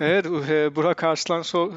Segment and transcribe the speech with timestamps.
[0.00, 1.72] Evet e, Burak Arslan so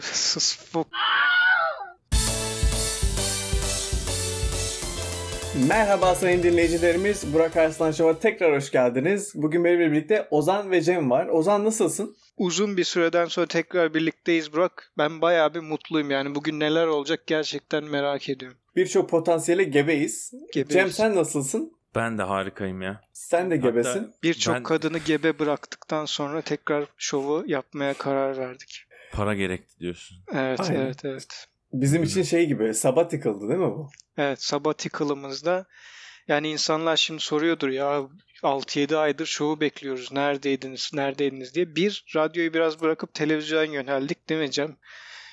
[5.68, 7.34] Merhaba sayın dinleyicilerimiz.
[7.34, 9.32] Burak Arslan Show'a tekrar hoş geldiniz.
[9.36, 11.28] Bugün benimle birlikte Ozan ve Cem var.
[11.28, 12.16] Ozan nasılsın?
[12.38, 14.92] Uzun bir süreden sonra tekrar birlikteyiz Burak.
[14.98, 16.36] Ben bayağı bir mutluyum yani.
[16.36, 18.58] Bugün neler olacak gerçekten merak ediyorum.
[18.76, 20.32] Birçok potansiyeli gebeyiz.
[20.54, 20.74] Gebeyiz.
[20.74, 21.74] Cem sen nasılsın?
[21.96, 23.02] Ben de harikayım ya.
[23.14, 24.14] Sen de gebesin.
[24.24, 28.84] Birçok Ben- kadını gebe bıraktıktan sonra tekrar şovu yapmaya karar verdik.
[29.12, 30.18] Para gerekti diyorsun.
[30.34, 30.80] Evet, Aynen.
[30.82, 31.48] evet, evet.
[31.74, 33.90] Bizim için şey gibi sabbatical'dı değil mi bu?
[34.18, 35.66] Evet, sabbatical'ımızda
[36.28, 38.02] yani insanlar şimdi soruyordur ya
[38.44, 40.12] 6-7 aydır şovu bekliyoruz.
[40.12, 41.76] Neredeydiniz, neredeydiniz diye.
[41.76, 44.76] Bir, radyoyu biraz bırakıp televizyona yöneldik değil mi Cem?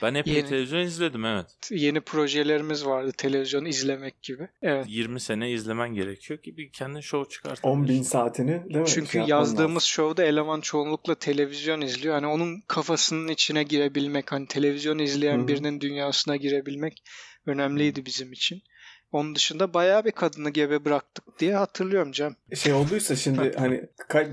[0.02, 0.48] Ben hep Yeni.
[0.48, 1.46] televizyon izledim evet.
[1.70, 4.48] Yeni projelerimiz vardı televizyonu izlemek gibi.
[4.62, 4.86] Evet.
[4.88, 8.86] 20 sene izlemen gerekiyor ki bir kendin show 10 bin saatini değil mi?
[8.86, 9.80] Çünkü Şey yazdığımız lazım.
[9.88, 12.14] şovda eleman çoğunlukla televizyon izliyor.
[12.14, 15.48] Hani onun kafasının içine girebilmek, hani televizyon izleyen Hı hı.
[15.48, 17.02] birinin dünyasına girebilmek
[17.46, 18.62] önemliydi bizim için.
[19.12, 22.36] Onun dışında bayağı bir kadını gebe bıraktık diye hatırlıyorum Cem.
[22.54, 23.82] Şey olduysa şimdi hani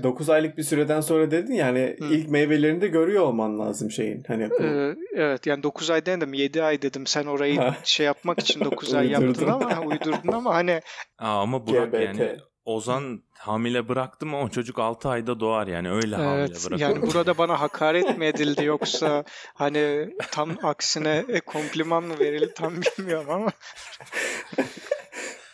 [0.02, 2.04] 9 aylık bir süreden sonra dedin yani Hı.
[2.04, 4.22] ilk meyvelerini de görüyor olman lazım şeyin.
[4.28, 7.06] Hani bu- Ee, evet yani 9 ay demedim 7 ay dedim.
[7.06, 10.80] Sen orayı şey yapmak için 9 ay yaptın ama uydurdun ama hani
[11.18, 12.00] Aa, ama Burak GBT.
[12.00, 12.36] yani
[12.68, 16.82] Ozan hamile bıraktım ama o çocuk 6 ayda doğar yani öyle hamile evet bırakır.
[16.82, 19.24] yani burada bana hakaret mi edildi yoksa
[19.54, 23.50] hani tam aksine e, kompliman mı verildi tam bilmiyorum ama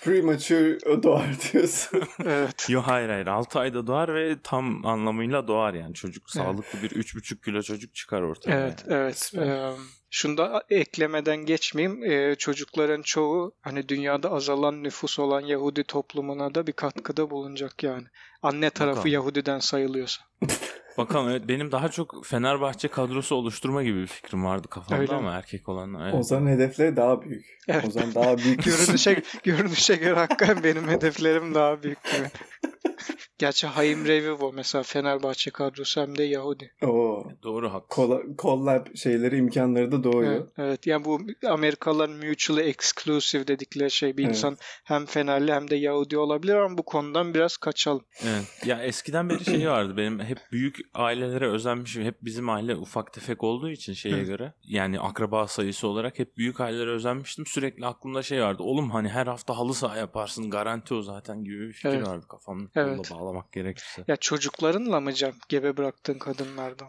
[0.04, 2.02] premature doğar diyorsun.
[2.24, 2.66] evet.
[2.68, 7.44] Yo hayır hayır 6 ayda doğar ve tam anlamıyla doğar yani çocuk sağlıklı bir 3,5
[7.44, 8.60] kilo çocuk çıkar ortaya.
[8.60, 8.98] Evet, yani.
[9.00, 9.18] evet.
[9.18, 9.46] Süper.
[9.46, 9.72] Ee,
[10.14, 12.04] şunu da eklemeden geçmeyeyim.
[12.04, 18.06] Ee, çocukların çoğu hani dünyada azalan nüfus olan Yahudi toplumuna da bir katkıda bulunacak yani.
[18.42, 19.12] Anne tarafı Bakalım.
[19.12, 20.22] Yahudiden sayılıyorsa.
[20.98, 25.18] Bakalım evet, benim daha çok Fenerbahçe kadrosu oluşturma gibi bir fikrim vardı kafamda Öyle mi?
[25.18, 25.94] ama erkek olan.
[26.02, 26.14] Evet.
[26.14, 27.58] Ozan'ın hedefleri daha büyük.
[27.68, 27.84] Evet.
[27.88, 28.64] Ozan daha büyük.
[28.64, 32.28] Görünüşe, görünüşe göre hakikaten benim hedeflerim daha büyük gibi.
[33.44, 36.72] Gerçi Haim Revivo mesela Fenerbahçe kadrosu hem de Yahudi.
[36.82, 37.24] Oo.
[37.42, 38.22] Doğru haklı.
[38.38, 40.32] Collab şeyleri imkanları da doğuyor.
[40.32, 40.86] Evet, evet.
[40.86, 44.36] Yani bu Amerikalıların mutually exclusive dedikleri şey bir Evet.
[44.36, 48.04] insan hem Fenerli hem de Yahudi olabilir ama bu konudan biraz kaçalım.
[48.22, 48.66] Evet.
[48.66, 52.04] Ya eskiden beri şey vardı benim hep büyük ailelere özenmişim.
[52.04, 54.22] Hep bizim aile ufak tefek olduğu için şeye Hı.
[54.22, 54.52] göre.
[54.62, 57.46] Yani akraba sayısı olarak hep büyük ailelere özenmiştim.
[57.46, 58.62] Sürekli aklımda şey vardı.
[58.62, 62.08] Oğlum hani her hafta halı saha yaparsın garanti o zaten gibi bir fikir Evet.
[62.08, 62.70] vardı kafamda.
[62.74, 63.08] Evet.
[63.08, 64.04] Kolla bağlamak gerekirse.
[64.08, 65.34] Ya çocuklarınla mı Cem?
[65.48, 66.88] Gebe bıraktığın kadınlardan.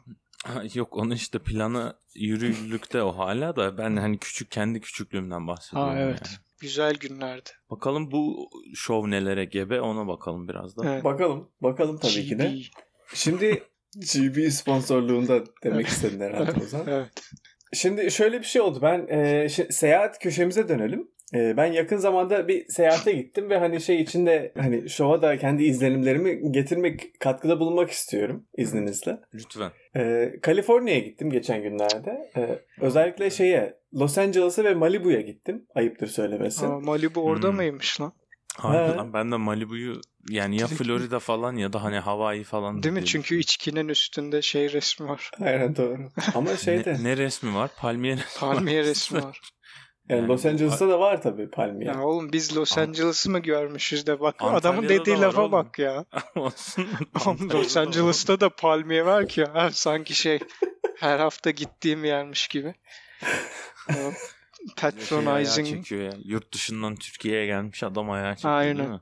[0.73, 5.93] Yok onun işte planı yürürlükte o hala da ben hani küçük kendi küçüklüğümden bahsediyorum.
[5.93, 6.21] Ha evet.
[6.25, 6.37] yani.
[6.59, 7.49] Güzel günlerdi.
[7.69, 10.93] Bakalım bu şov nelere gebe ona bakalım biraz da.
[10.93, 11.03] Evet.
[11.03, 11.49] Bakalım.
[11.61, 12.47] Bakalım tabii ki de.
[12.47, 12.61] GB.
[13.13, 13.63] Şimdi
[13.95, 16.83] GB sponsorluğunda demek istedin herhalde Ozan.
[16.87, 17.09] Evet.
[17.73, 18.79] Şimdi şöyle bir şey oldu.
[18.81, 21.07] Ben e, şi- seyahat köşemize dönelim.
[21.33, 25.63] E, ben yakın zamanda bir seyahate gittim ve hani şey içinde hani şova da kendi
[25.63, 29.17] izlenimlerimi getirmek, katkıda bulunmak istiyorum izninizle.
[29.33, 29.71] Lütfen.
[29.95, 32.31] E, Kaliforniya'ya gittim geçen günlerde.
[32.37, 35.65] E, özellikle şeye Los Angeles'a ve Malibu'ya gittim.
[35.75, 36.65] Ayıptır söylemesi.
[36.65, 37.55] Aa, Malibu orada Hmm.
[37.55, 38.13] mıymış lan?
[38.57, 42.83] Harbi lan ben de Malibu'yu yani ya Florida falan ya da hani Hawaii falan.
[42.83, 42.99] Değil mi?
[42.99, 45.31] diye Çünkü içkinin üstünde şey resmi var.
[45.41, 45.97] Aynen doğru.
[46.35, 47.71] Ama şeyde ne, ne resmi var?
[47.77, 48.85] Palmiye resmi Palmiye var.
[48.85, 49.39] resmi var.
[50.09, 51.91] yani Yani- Los Angeles'ta da var tabii palmiye.
[51.91, 55.41] Ya oğlum biz Los An- Angeles'ı mı görmüşüz de bak Antalya'da adamın da dediği lafa
[55.41, 55.51] oğlum.
[55.51, 56.05] bak ya.
[56.35, 56.87] Olsun.
[57.25, 59.69] Oğlum Los Angeles'ta da palmiye var ki ya.
[59.71, 60.39] Sanki şey
[60.99, 62.75] her hafta gittiğim yermiş gibi.
[63.89, 64.13] Şey ayağı
[64.75, 65.67] Patronizing.
[65.67, 66.11] çekiyor ya.
[66.23, 68.77] Yurt dışından Türkiye'ye gelmiş adam ayağı çekiyor Aynen.
[68.77, 68.99] değil mi?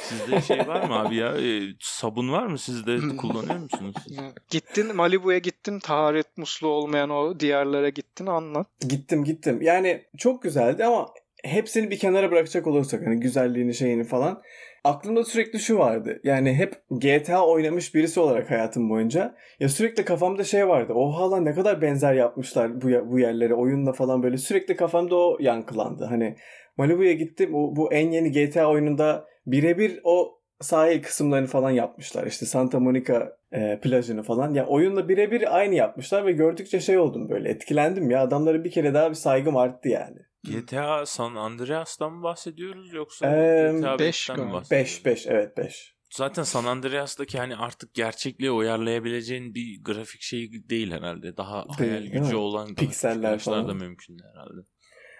[0.00, 1.36] Sizde şey var mı abi ya?
[1.36, 3.16] E, sabun var mı sizde?
[3.16, 4.18] Kullanıyor musunuz siz?
[4.50, 8.66] Gittin Malibu'ya gittin taharet musluğu olmayan o diyarlara gittin anlat.
[8.88, 9.62] Gittim gittim.
[9.62, 11.08] Yani çok güzeldi ama
[11.44, 14.42] hepsini bir kenara bırakacak olursak hani güzelliğini şeyini falan
[14.84, 16.20] aklımda sürekli şu vardı.
[16.24, 20.92] Yani hep GTA oynamış birisi olarak hayatım boyunca ya sürekli kafamda şey vardı.
[20.92, 25.36] Oha lan ne kadar benzer yapmışlar bu bu yerlere oyunla falan böyle sürekli kafamda o
[25.40, 26.04] yankılandı.
[26.04, 26.36] Hani
[26.76, 27.54] Malibu'ya gittim.
[27.54, 32.26] O, bu en yeni GTA oyununda birebir o sahil kısımlarını falan yapmışlar.
[32.26, 34.54] İşte Santa Monica e, plajını falan.
[34.54, 38.22] Ya oyunla birebir aynı yapmışlar ve gördükçe şey oldum böyle etkilendim ya.
[38.22, 40.18] Adamlara bir kere daha bir saygım arttı yani.
[40.44, 44.86] GTA San Andreas'tan mı bahsediyoruz yoksa Eee, GTA beş 5'ten mi bahsediyoruz?
[44.86, 45.96] 5 5 evet 5.
[46.10, 51.36] Zaten San Andreas'taki hani artık gerçekliğe uyarlayabileceğin bir grafik şey değil herhalde.
[51.36, 53.68] Daha Değil, hayal gücü olan Pikseller falan.
[53.68, 54.60] da mümkün herhalde.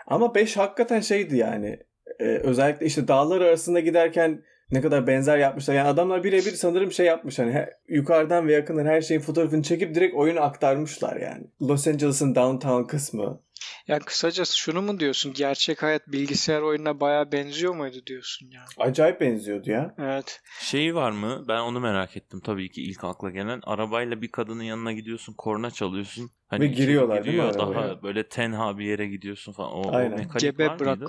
[0.06, 1.79] Ama 5 hakikaten şeydi yani.
[2.20, 5.75] Ee, özellikle işte dağlar arasında giderken Ne kadar benzer yapmışlar.
[5.75, 9.94] Yani adamlar birebir sanırım şey yapmış hani he- yukarıdan ve yakından her şeyin fotoğrafını çekip
[9.94, 11.44] direkt oyunu aktarmışlar yani.
[11.62, 13.41] Los Angeles'ın downtown kısmı.
[13.88, 15.32] Yani kısacası şunu mu diyorsun?
[15.37, 18.67] Gerçek hayat bilgisayar oyununa bayağı benziyor muydu diyorsun yani?
[18.91, 19.94] Acayip benziyordu ya.
[19.99, 20.41] Evet.
[20.61, 21.44] Şeyi var mı?
[21.49, 23.61] Ben onu merak ettim tabii ki ilk akla gelen.
[23.64, 26.31] Arabayla bir kadının yanına gidiyorsun, korna çalıyorsun.
[26.49, 28.03] Hani Ve giriyorlar değil mi giriyor, Daha arabaya?
[28.03, 29.73] böyle tenha bir yere gidiyorsun falan.
[29.73, 30.11] O, o Aynen.
[30.11, 31.08] mekanik var Gebe mıydı?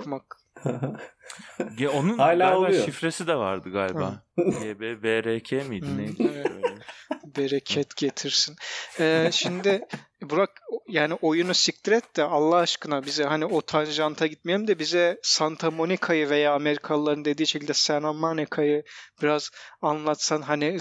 [1.76, 2.84] Ge- Onun Hala galiba oluyor.
[2.84, 4.22] şifresi de vardı galiba.
[4.36, 6.28] GB BRK miydi Hı, neydi?
[6.28, 6.78] Öyle.
[7.36, 8.56] Bereket getirsin.
[9.00, 9.80] Ee, şimdi
[10.22, 10.50] Burak
[10.88, 15.70] yani oyunu siktir et de Allah aşkına bize hani o tanjanta gitmeyelim de bize Santa
[15.70, 18.82] Monica'yı veya Amerikalıların dediği şekilde Santa Monica'yı
[19.22, 19.50] biraz
[19.82, 20.78] anlatsan hani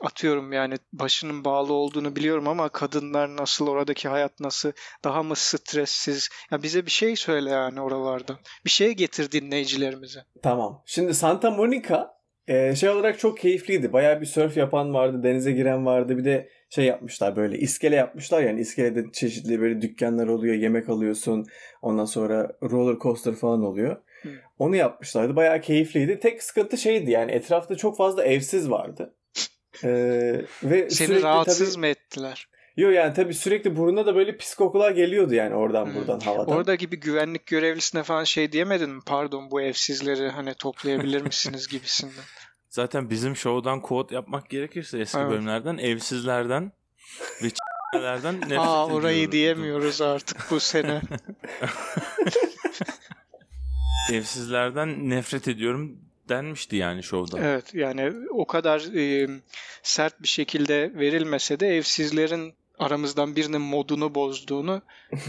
[0.00, 4.72] atıyorum yani başının bağlı olduğunu biliyorum ama kadınlar nasıl oradaki hayat nasıl
[5.04, 10.20] daha mı stressiz ya bize bir şey söyle yani oralardan bir şey getir dinleyicilerimize.
[10.42, 10.82] Tamam.
[10.86, 12.16] Şimdi Santa Monica
[12.48, 13.92] e, şey olarak çok keyifliydi.
[13.92, 16.18] Bayağı bir surf yapan vardı, denize giren vardı.
[16.18, 21.46] Bir de şey yapmışlar böyle iskele yapmışlar yani iskelede çeşitli böyle dükkanlar oluyor, yemek alıyorsun.
[21.82, 23.96] Ondan sonra roller coaster falan oluyor.
[24.22, 24.28] Hı.
[24.58, 25.36] Onu yapmışlardı.
[25.36, 26.20] Bayağı keyifliydi.
[26.20, 29.14] Tek sıkıntı şeydi yani etrafta çok fazla evsiz vardı.
[29.84, 32.48] Ee, ve Seni rahatsız tabii, mı ettiler?
[32.76, 35.94] Yo yani tabii sürekli burnuna da böyle pis kokular geliyordu yani oradan Hmm.
[35.94, 36.56] buradan havadan.
[36.56, 39.00] Orada gibi güvenlik görevlisine falan şey diyemedin mi?
[39.06, 42.24] Pardon bu evsizleri hani toplayabilir misiniz gibisinden.
[42.68, 45.30] Zaten bizim show'dan quote yapmak gerekirse eski Evet.
[45.30, 46.72] bölümlerden evsizlerden
[47.42, 51.00] ve ç**lerden nefret Aa orayı diyemiyoruz artık bu sene.
[54.12, 57.38] Evsizlerden nefret ediyorum denmişti yani show'da.
[57.38, 59.28] Evet yani o kadar e,
[59.82, 64.82] sert bir şekilde verilmese de evsizlerin aramızdan birinin modunu bozduğunu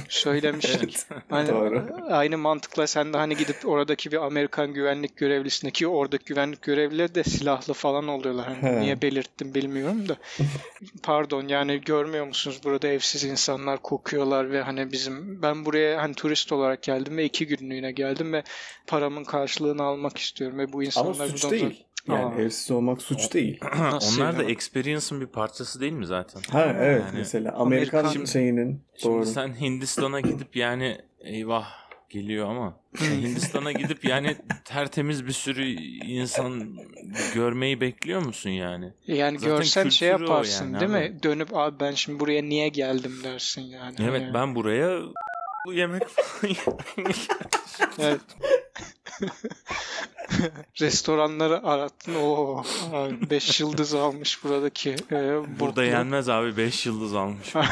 [0.10, 0.98] söylemiştik.
[1.30, 1.88] Hani Doğru.
[2.10, 7.16] aynı mantıkla sen de hani gidip oradaki bir Amerikan güvenlik görevlisine ki oradaki güvenlik görevlileri
[7.16, 8.58] de silahlı falan oluyorlar.
[8.62, 10.18] Hani niye belirttim bilmiyorum da.
[11.04, 16.52] Pardon yani görmüyor musunuz burada evsiz insanlar kokuyorlar ve hani bizim ben buraya hani turist
[16.52, 18.44] olarak geldim ve iki günlüğüne geldim ve
[18.88, 21.87] paramın karşılığını almak istiyorum ve bu insanlar Ama suç değil.
[22.08, 22.42] Yani Aa.
[22.42, 23.60] evsiz olmak suç değil.
[23.76, 24.52] Onlar da yani?
[24.52, 26.42] experience'ın bir parçası değil mi zaten?
[26.52, 29.26] Ha evet Yani mesela Amerikan, Amerikan- şeyinin Şimdi doğru.
[29.26, 31.68] sen Hindistan'a gidip yani eyvah
[32.10, 35.64] geliyor ama sen Hindistan'a gidip yani tertemiz bir sürü
[36.06, 36.78] insan
[37.36, 38.94] görmeyi bekliyor musun yani?
[39.08, 40.98] Yani Zaten görsen şey yaparsın yani değil mi?
[40.98, 41.24] abi.
[41.24, 43.96] Dönüp abi ben şimdi buraya niye geldim dersin yani.
[44.00, 45.00] Evet Hani- ben buraya
[45.68, 46.54] bu yemek falan
[48.00, 48.22] Evet.
[50.82, 52.16] Restoranları arattın.
[52.16, 52.64] Oo,
[53.30, 54.90] 5 yıldız almış buradaki.
[54.92, 55.84] e, Burada botlu.
[55.84, 57.54] yenmez abi 5 yıldız almış.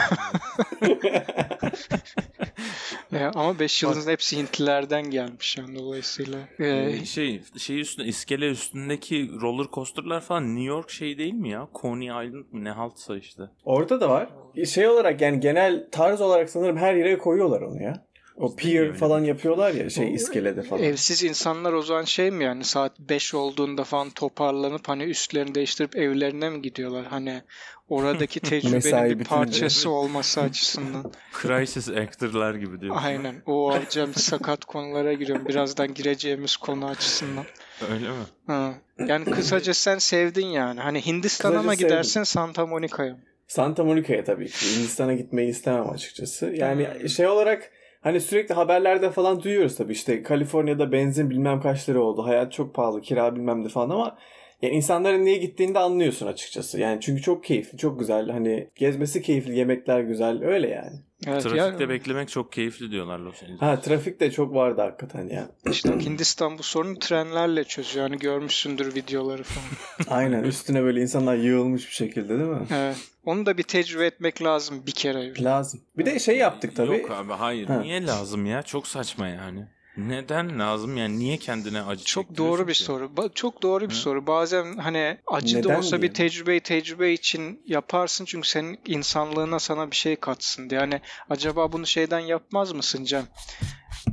[3.14, 6.40] E, ama 5 yıldızın hepsi Hintlilerden gelmiş yani dolayısıyla.
[6.60, 11.50] E, Ee, şey şey üstünde iskele üstündeki roller coaster'lar falan New York şey değil mi
[11.50, 11.68] ya?
[11.82, 13.44] Coney Island mı ne haltsa işte.
[13.66, 14.30] Orada da var.
[14.74, 18.06] Şey olarak yani genel tarz olarak sanırım her yere koyuyorlar onu ya.
[18.38, 20.84] O pier falan yapıyorlar ya şey iskelede falan.
[20.84, 25.96] evsiz insanlar o zaman şey mi yani saat 5 olduğunda falan toparlanıp hani üstlerini değiştirip
[25.96, 27.06] evlerine mi gidiyorlar?
[27.06, 27.42] Hani
[27.90, 31.12] oradaki tecrübenin bir parçası olması açısından.
[31.42, 32.96] Crisis actor'lar gibi diyor.
[33.00, 33.36] Aynen.
[33.46, 35.46] O alacağım sakat konulara giriyorum.
[35.48, 37.46] Birazdan gireceğimiz konu açısından.
[37.92, 38.16] Öyle mi?
[38.48, 38.74] Ha.
[39.08, 40.80] Yani kısaca sen sevdin yani.
[40.80, 41.88] Hani Hindistan'a mı sevdim.
[41.88, 43.18] gidersin Santa Monica'ya?
[43.48, 44.76] Santa Monica'ya tabii ki.
[44.78, 46.46] Hindistan'a gitmeyi istemem açıkçası.
[46.46, 47.10] Yani Hmm.
[47.10, 47.72] şey olarak
[48.06, 52.26] hani sürekli haberlerde falan duyuyoruz tabii işte Kaliforniya'da benzin bilmem kaç lira oldu.
[52.26, 54.18] Hayat çok pahalı, kira bilmem ne falan ama
[54.62, 56.80] yani insanların niye gittiğini de anlıyorsun açıkçası.
[56.80, 58.30] Yani çünkü çok keyifli, çok güzel.
[58.30, 60.44] Hani gezmesi keyifli, yemekler güzel.
[60.44, 61.00] Öyle yani.
[61.28, 63.62] Evet, Trafikte ya, beklemek çok keyifli diyorlar Los Angeles.
[63.62, 65.50] Ha trafik de çok vardı hakikaten ya.
[65.72, 68.10] işte Hindistan bu sorunu trenlerle çözüyor.
[68.10, 69.68] Yani görmüşsündür videoları falan.
[70.20, 72.66] Aynen üstüne böyle insanlar yığılmış bir şekilde değil mi?
[72.74, 72.98] Evet.
[73.26, 75.44] Onu da bir tecrübe etmek lazım bir kere.
[75.44, 75.82] Lazım.
[75.98, 76.98] Bir de şey yaptık tabii.
[76.98, 77.68] Yok abi hayır.
[77.68, 77.80] Ha.
[77.80, 78.62] Niye lazım ya?
[78.64, 79.68] Çok saçma yani.
[79.98, 81.20] Neden lazım yani?
[81.20, 82.84] Niye kendine acı Çok doğru bir ki?
[82.84, 83.06] soru.
[83.06, 84.00] Ba- Çok doğru bir Hı.
[84.00, 84.28] soru.
[84.28, 89.60] Bazen hani acı da Neden olsa diye bir tecrübeyi tecrübe için yaparsın çünkü senin insanlığına
[89.60, 90.80] sana bir şey katsın diye.
[90.82, 93.26] Yani acaba bunu şeyden yapmaz mısın Cem?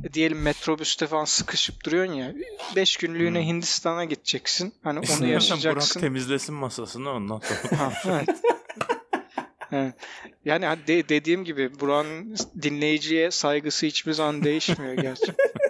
[0.03, 2.33] E, Diyelim metrobüste falan sıkışıp duruyorsun ya.
[2.75, 3.43] 5 günlüğüne Hı.
[3.43, 4.73] Hindistan'a gideceksin.
[4.83, 5.99] Hani onu İstersen Burak yaşayacaksın.
[5.99, 7.77] temizlesin masasını ondan sonra.
[7.79, 8.29] Ha, evet.
[9.71, 9.93] Evet.
[10.45, 15.35] Yani de- dediğim gibi Burak'ın dinleyiciye saygısı hiçbir zaman değişmiyor gerçekten.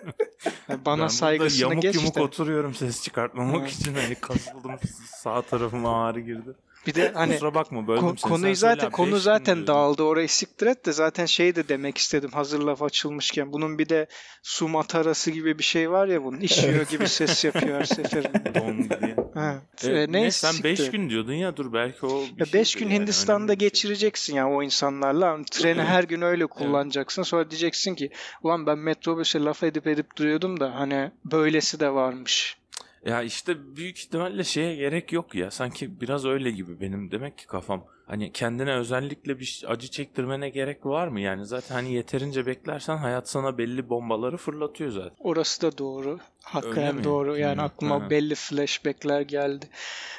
[0.70, 2.22] Yani bana ben saygısını yamuk geç yumuk de.
[2.22, 3.96] oturuyorum ses çıkartmamak için.
[3.96, 4.72] Hani kasıldım
[5.06, 6.54] sağ tarafıma ağrı girdi.
[6.88, 8.32] Bir de hani Kusura bakma böldüm Ko- seni.
[8.32, 10.04] konuyu Sen zaten abi, konu zaten dağıldı.
[10.04, 12.30] Orayı siktir et de zaten şey de demek istedim.
[12.34, 13.54] Hazır laf açılmışken.
[13.54, 14.08] Bunun bir de
[14.44, 16.40] su matarası gibi bir şey var ya bunun.
[16.40, 18.56] İşiyor gibi ses yapıyor her seferinde.
[18.56, 19.16] Don diye.
[19.34, 19.56] Ha.
[19.84, 20.92] E, E, ne, sen 5 siktir.
[20.92, 23.58] gün diyordun ya dur belki o bir Ya 5 şeydir gün yani, Hindistan'da şey.
[23.58, 25.32] geçireceksin ya o insanlarla.
[25.32, 27.24] Hani Treni her gün öyle kullanacaksın.
[27.24, 28.10] Sonra diyeceksin ki
[28.44, 32.58] ulan ben metrobüse laf edip edip duruyordum da hani böylesi de varmış.
[33.06, 35.52] Ya işte büyük ihtimalle şeye gerek yok ya.
[35.52, 37.86] Sanki biraz öyle gibi benim demek ki kafam.
[38.06, 41.20] Hani kendine özellikle bir acı çektirmene gerek var mı?
[41.20, 45.16] Yani zaten hani yeterince beklersen hayat sana belli bombaları fırlatıyor zaten.
[45.20, 46.20] Orası da doğru.
[46.44, 47.38] Hakikaten doğru.
[47.38, 48.10] Yani Hı, aklıma hı.
[48.10, 49.66] belli flashbackler geldi.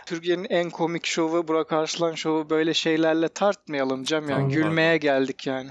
[0.06, 4.22] Türkiye'nin en komik şovu Burak Arslan şovu böyle şeylerle tartmayalım Cem.
[4.22, 5.70] Yani Tamam, gülmeye geldik yani.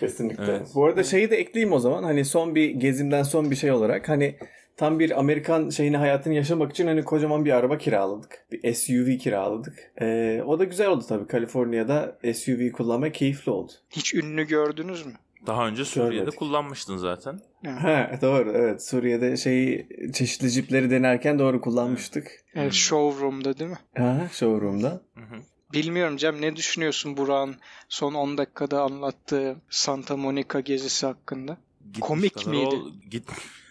[0.00, 0.44] Kesinlikle.
[0.44, 0.68] Evet.
[0.74, 2.02] Bu arada şeyi de ekleyeyim o zaman.
[2.02, 4.36] Hani son bir gezimden son bir şey olarak hani
[4.76, 8.46] tam bir Amerikan şeyini hayatını yaşamak için hani kocaman bir araba kiraladık.
[8.52, 9.92] Bir SUV kiraladık.
[10.00, 11.26] Ee, o da güzel oldu tabii.
[11.26, 13.72] Kaliforniya'da SUV kullanmak keyifli oldu.
[13.90, 15.12] Hiç ünlü gördünüz mü?
[15.46, 16.38] Daha önce Suriye'de Görmedik.
[16.38, 17.40] kullanmıştın zaten.
[17.66, 18.82] Ha, doğru evet.
[18.86, 22.44] Suriye'de şeyi çeşitli jipleri denerken doğru kullanmıştık.
[22.54, 22.72] evet, Hmm.
[22.72, 23.78] showroom'da değil mi?
[23.96, 24.88] Ha, showroom'da.
[25.14, 25.36] Hı hı.
[25.72, 27.56] Bilmiyorum Cem ne düşünüyorsun Burak'ın
[27.88, 31.56] son 10 dakikada anlattığı Santa Monica gezisi hakkında?
[31.84, 32.76] Gitmiş Komik miydi?
[32.76, 33.28] ol- git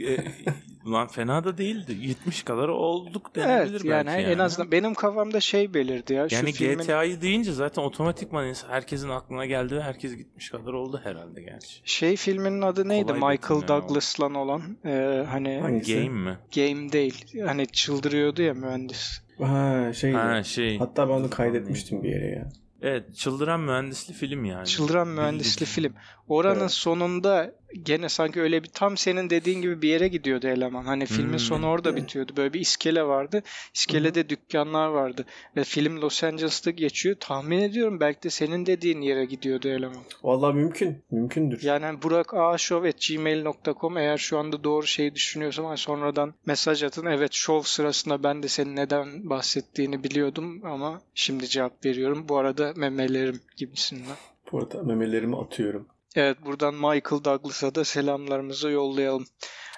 [0.00, 0.16] E,
[0.86, 1.96] Ulan fena da değildi.
[2.00, 6.26] 70 kadar olduk Evet denebilir yani, belki en azından benim kafamda şey belirdi ya.
[6.30, 11.00] Yani şu filmin GTA'yı deyince zaten otomatikman herkesin aklına geldi ve herkes gitmiş kadar oldu
[11.04, 11.80] herhalde gerçi.
[11.84, 13.12] şey filminin adı neydi?
[13.12, 13.68] Kolay Michael.
[13.68, 15.94] Douglas'lan olan Ee, hani Hangisi?
[15.94, 16.38] Game mi?
[16.56, 17.24] game değil.
[17.46, 19.22] Hani çıldırıyordu ya mühendis.
[19.38, 20.12] Ha şey.
[20.12, 20.78] Ha şey.
[20.78, 22.48] Hatta ben onu kaydetmiştim bir yere ya.
[22.82, 24.66] Evet, çıldıran mühendisli film yani.
[24.66, 25.94] Çıldıran mühendisli film.
[26.28, 26.70] Oranın Evet.
[26.70, 30.84] sonunda gene sanki öyle bir tam senin dediğin gibi bir yere gidiyordu eleman.
[30.84, 31.38] Hani filmin Hmm.
[31.38, 32.32] sonu orada bitiyordu.
[32.36, 33.42] Böyle bir iskele vardı.
[33.74, 35.24] İskelede dükkanlar vardı.
[35.56, 37.16] Ve film Los Angeles'ta geçiyor.
[37.20, 40.02] Tahmin ediyorum belki de senin dediğin yere gidiyordu eleman.
[40.22, 41.04] Vallahi mümkün.
[41.10, 41.62] Mümkündür.
[41.62, 42.30] Yani Burak
[43.08, 47.06] gmail.com eğer şu anda doğru şeyi düşünüyorsam hani sonradan mesaj atın.
[47.06, 52.28] Evet şov sırasında ben de senin neden bahsettiğini biliyordum ama şimdi cevap veriyorum.
[52.28, 54.16] Bu arada memelerim gibisinden.
[54.52, 55.88] Bu arada memelerimi atıyorum.
[56.16, 59.26] Evet buradan Michael Douglas'a da selamlarımızı yollayalım.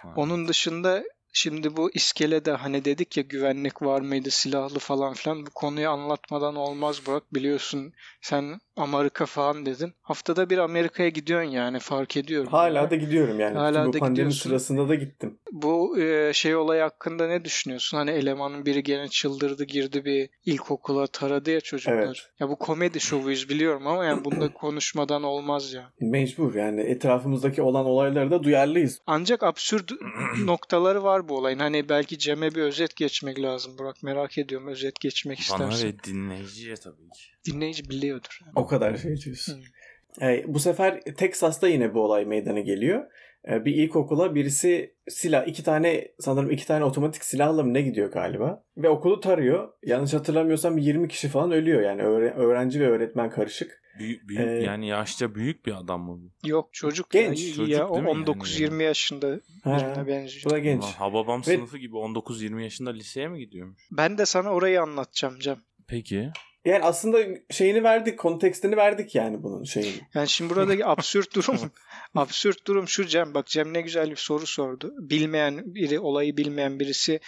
[0.02, 0.12] Ha.
[0.16, 5.50] Onun dışında şimdi bu iskelede hani dedik ya güvenlik var mıydı silahlı falan filan bu
[5.50, 9.94] konuyu anlatmadan olmaz Burak biliyorsun sen Amerika falan dedin.
[10.02, 12.50] Haftada bir Amerika'ya gidiyorsun yani fark ediyorum.
[12.50, 13.58] Hala da gidiyorum yani.
[13.58, 14.50] Hala Bütün bu da pandemi gidiyorsun.
[14.50, 15.38] sırasında da gittim.
[15.52, 17.96] Bu e, şey olay hakkında ne düşünüyorsun?
[17.96, 21.98] Hani elemanın biri gene çıldırdı girdi bir ilkokula taradı ya çocuklar.
[21.98, 22.30] Evet.
[22.40, 25.92] Ya bu komedi şovuyuz biliyorum ama yani bunda konuşmadan olmaz ya.
[26.00, 29.00] Mecbur yani etrafımızdaki olan olaylara da duyarlıyız.
[29.06, 29.92] Ancak absürt
[30.44, 31.58] noktaları var bu olayın.
[31.58, 34.02] Hani belki Cem'e bir özet geçmek lazım Burak.
[34.02, 35.88] Merak ediyorum özet geçmek Bana istersen.
[35.88, 37.52] ve dinleyiciye tabii ki.
[37.52, 38.40] Dinleyici biliyordur.
[38.56, 39.54] O kadar şey diyorsun.
[39.54, 40.24] Hı.
[40.24, 43.04] Ee, bu sefer Texas'ta yine bu olay meydana geliyor.
[43.48, 48.12] Ee, bir ilkokula birisi silah, iki tane sanırım iki tane otomatik silahla mı ne gidiyor
[48.12, 48.64] galiba.
[48.76, 49.68] Ve okulu tarıyor.
[49.84, 53.82] Yanlış hatırlamıyorsam 20 kişi falan ölüyor yani öğre- öğrenci ve öğretmen karışık.
[53.98, 56.48] Büyük, büyük Ee, yani yaşça büyük bir adam mı bu?
[56.48, 57.54] Yok çocuk Genç, ya.
[57.54, 60.44] çocuk ya, değil mi 19-20 yaşında birine benziyor.
[60.44, 60.82] bu da genç.
[60.82, 63.88] Ulan Hababam Ve- sınıfı gibi 19-20 yaşında liseye mi gidiyormuş?
[63.92, 65.56] Ben de sana orayı anlatacağım Cem.
[65.88, 66.30] Peki.
[66.64, 67.18] Yani aslında
[67.50, 70.00] şeyini verdik, kontekstini verdik yani bunun şeyini.
[70.14, 71.70] Yani şimdi buradaki absürt durum
[72.14, 73.34] absürt durum şu Cem.
[73.34, 74.94] Bak Cem ne güzel bir soru sordu.
[74.98, 77.20] Bilmeyen biri, olayı bilmeyen birisi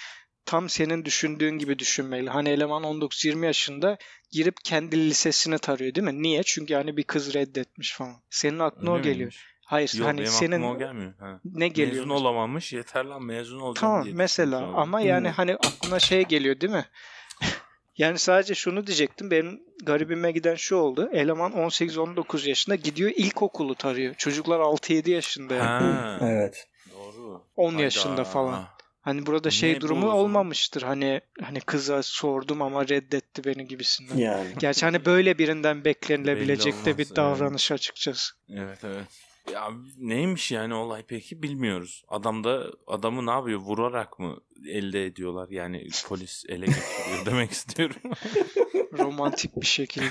[0.44, 2.30] tam senin düşündüğün gibi düşünmeli.
[2.30, 3.98] Hani eleman 19-20 yaşında
[4.30, 6.22] girip kendi lisesini tarıyor değil mi?
[6.22, 6.42] Niye?
[6.42, 8.16] Çünkü hani bir kız reddetmiş falan.
[8.30, 9.16] Senin aklına Öyle o geliyor.
[9.18, 9.44] miymiş?
[9.66, 11.14] Hayır Yok hani benim senin o gelmiyor.
[11.18, 11.40] Ha.
[11.44, 11.96] ne geliyor?
[11.96, 15.34] Mezun olamamış yeter lan mezun olacağım Tamam diye mesela düşünmüş ama yani Hmm.
[15.34, 16.84] hani aklına şey geliyor değil mi?
[18.00, 19.30] Yani sadece şunu diyecektim.
[19.30, 21.10] Benim garibime giden şu oldu.
[21.12, 24.14] Eleman 18-19 yaşında gidiyor ilkokulu tarıyor.
[24.14, 25.54] Çocuklar 6-7 yaşında.
[25.54, 25.92] yani.
[25.92, 26.66] Ha, Evet.
[26.92, 27.42] doğru.
[27.56, 27.82] 10 Hayda.
[27.82, 28.68] yaşında falan.
[29.00, 30.82] Hani burada şey Ne durumu olmamıştır.
[30.82, 34.16] Hani hani kıza sordum ama reddetti beni gibisinden.
[34.16, 34.48] Yani.
[34.58, 37.16] Gerçi hani böyle birinden beklenilebilecek de bir evet.
[37.16, 38.34] davranış açıkçası.
[38.48, 39.06] Evet evet.
[39.52, 42.04] Ya neymiş yani olay peki bilmiyoruz.
[42.08, 43.60] Adam da adamı ne yapıyor?
[43.60, 44.36] Vurarak mı
[44.68, 45.48] elde ediyorlar?
[45.50, 47.96] Yani polis ele geçiriyor demek istiyorum.
[48.98, 50.06] Romantik bir şekilde.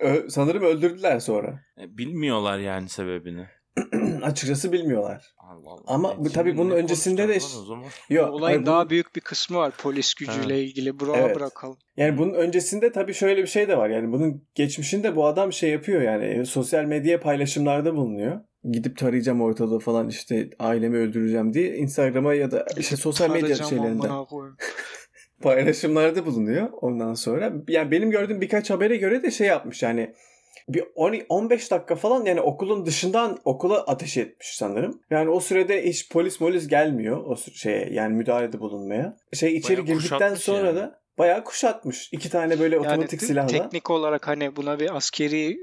[0.00, 1.64] Ö- sanırım öldürdüler sonra.
[1.80, 3.48] E, Bilmiyorlar yani sebebini.
[4.22, 5.34] Açıkçası bilmiyorlar.
[5.38, 5.82] Allah Allah.
[5.86, 7.38] Ama E, bu- tabii bunun öncesinde de-?
[8.10, 10.58] Yok, Olayın hayır, daha bu- büyük bir kısmı var polis gücüyle Ha.
[10.60, 11.00] ilgili.
[11.00, 11.36] Burak'a Evet.
[11.36, 11.76] bırakalım.
[11.96, 13.88] Yani bunun öncesinde tabii şöyle bir şey de var.
[13.88, 18.40] Yani bunun geçmişinde bu adam şey yapıyor yani e, sosyal medya paylaşımlarda bulunuyor.
[18.70, 24.10] Gidip tarayacağım ortalığı falan işte ailemi öldüreceğim diye Instagram'a ya da işte sosyal medya şeylerinden.
[25.42, 27.52] paylaşımlarda bulunuyor ondan sonra.
[27.68, 30.14] Yani benim gördüğüm birkaç habere göre de şey yapmış yani
[30.68, 35.00] bir 10 15 dakika falan yani okulun dışından okula ateş etmiş sanırım.
[35.10, 39.16] Yani o sürede hiç polis molis gelmiyor o şeye yani müdahalede bulunmaya.
[39.32, 40.76] Şey içeri Bayağı girdikten sonra yani.
[40.76, 42.08] da bayağı kuşatmış.
[42.12, 43.48] İki tane böyle otomatik te- silahla.
[43.48, 45.58] teknik olarak hani buna bir askeri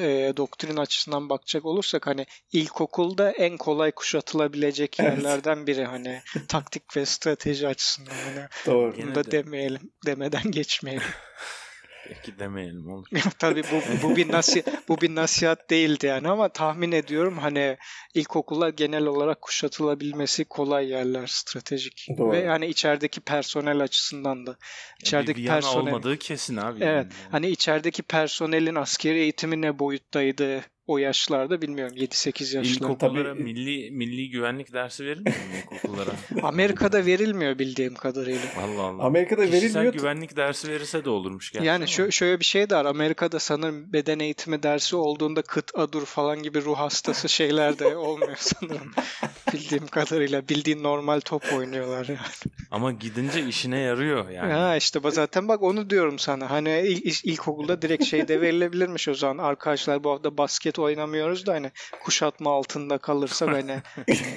[0.00, 5.12] e, doktrin açısından bakacak olursak hani ilkokulda en kolay kuşatılabilecek Evet.
[5.18, 8.94] yerlerden biri hani taktik ve strateji açısından hani Doğru.
[9.02, 9.30] Bunu da de.
[9.30, 11.02] demeyelim demeden geçmeyelim.
[12.08, 13.06] Peki demeyelim olur.
[13.38, 17.76] Tabii bu, bu bir nasi bu bir nasihat değildi yani ama tahmin ediyorum hani
[18.14, 22.32] ilkokullar genel olarak kuşatılabilmesi kolay yerler stratejik Doğru.
[22.32, 26.84] ve yani içerideki personel açısından da bir içerideki Viyana personel olmadığı kesin abi.
[26.84, 27.06] Evet.
[27.06, 27.30] yani.
[27.30, 32.68] Hani içerideki personelin askeri eğitimi ne boyuttaydı o yaşlarda bilmiyorum 7-8 yaşlarında.
[32.92, 36.10] İlkokullara Tabii- milli milli güvenlik dersi verilmiyor mu ilkokullara?
[36.42, 38.40] Amerika'da verilmiyor bildiğim kadarıyla.
[38.64, 39.02] Allah Allah.
[39.02, 39.92] Amerika'da Kişisel verilmiyor.
[39.94, 42.84] güvenlik dersi verirse de olurmuş gerçi Yani şö- şöyle bir şey de var.
[42.84, 48.36] Amerika'da sanırım beden eğitimi dersi olduğunda kıt adur falan gibi ruh hastası şeyler de olmuyor
[48.38, 48.90] sanırım.
[49.52, 50.48] bildiğim kadarıyla.
[50.48, 52.18] Bildiğin normal top oynuyorlar yani.
[52.70, 54.52] Ama gidince işine yarıyor yani.
[54.52, 56.50] Ha işte zaten bak onu diyorum sana.
[56.50, 59.44] Hani il- il- ilkokulda direkt şeyde verilebilirmiş o zaman.
[59.44, 61.70] Arkadaşlar bu hafta basket oynamıyoruz da hani
[62.04, 63.72] kuşatma altında kalırsa hani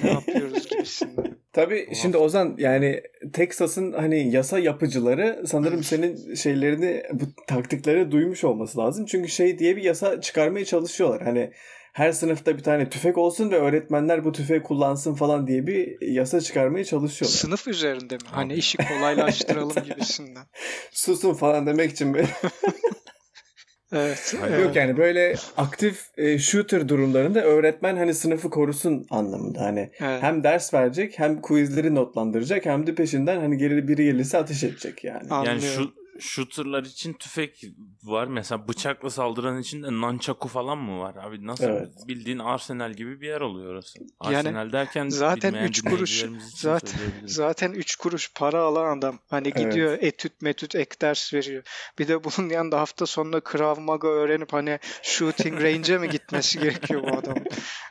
[0.02, 1.40] ne yapıyoruz gibisinden.
[1.52, 8.78] Tabii şimdi Ozan yani Texas'ın hani yasa yapıcıları sanırım senin şeylerini bu taktikleri duymuş olması
[8.78, 9.06] lazım.
[9.06, 11.22] Çünkü şey diye bir yasa çıkarmaya çalışıyorlar.
[11.22, 11.52] Hani
[11.92, 16.40] her sınıfta bir tane tüfek olsun ve öğretmenler bu tüfeği kullansın falan diye bir yasa
[16.40, 17.36] çıkarmaya çalışıyorlar.
[17.36, 18.20] Sınıf üzerinde mi?
[18.30, 20.46] Hani işi kolaylaştıralım gibisinden.
[20.90, 22.28] Susun falan demek için böyle.
[23.92, 24.34] Evet.
[24.40, 24.58] Hayır.
[24.58, 29.60] Yok yani böyle aktif e, shooter durumlarında öğretmen hani sınıfı korusun anlamında.
[29.60, 30.22] Hani Evet.
[30.22, 35.04] hem ders verecek hem quizleri notlandıracak hem de peşinden hani geri biri gelirse ateş edecek
[35.04, 35.16] yani.
[35.30, 35.36] Anladım.
[35.46, 35.84] Yani Anlıyorum.
[35.94, 37.64] şu shooterlar için tüfek
[38.02, 38.26] var.
[38.26, 41.14] Mesela bıçakla saldıran için de nunchaku falan mı var?
[41.14, 41.88] Abi nasıl Evet.
[42.08, 43.98] bildiğin Arsenal gibi bir yer oluyor orası.
[44.24, 46.98] Yani Arsenal derken zaten bilmeyen üç kuruş- dinleyicilerimiz için zaten-.
[47.26, 49.18] Zaten 3 kuruş para alan adam.
[49.30, 49.56] Hani Evet.
[49.70, 51.62] gidiyor etüt metüt ek ders veriyor.
[51.98, 57.02] Bir de bunun yanında hafta sonunda Krav Maga öğrenip hani shooting range'e mi gitmesi gerekiyor
[57.02, 57.44] bu adamın?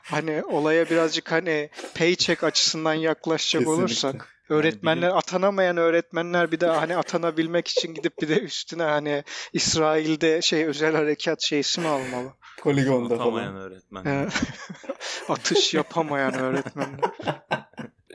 [0.03, 3.81] Hani olaya birazcık hani paycheck açısından yaklaşacak Kesinlikle.
[3.83, 4.38] olursak.
[4.49, 10.65] Öğretmenler atanamayan öğretmenler bir de hani atanabilmek için gidip bir de üstüne hani İsrail'de şey
[10.65, 12.33] özel harekat şeysi mi almalı?
[12.59, 13.61] Poligonda Atamayan falan.
[13.61, 14.05] öğretmen.
[14.05, 14.27] He.
[15.29, 16.99] Atış yapamayan öğretmenler.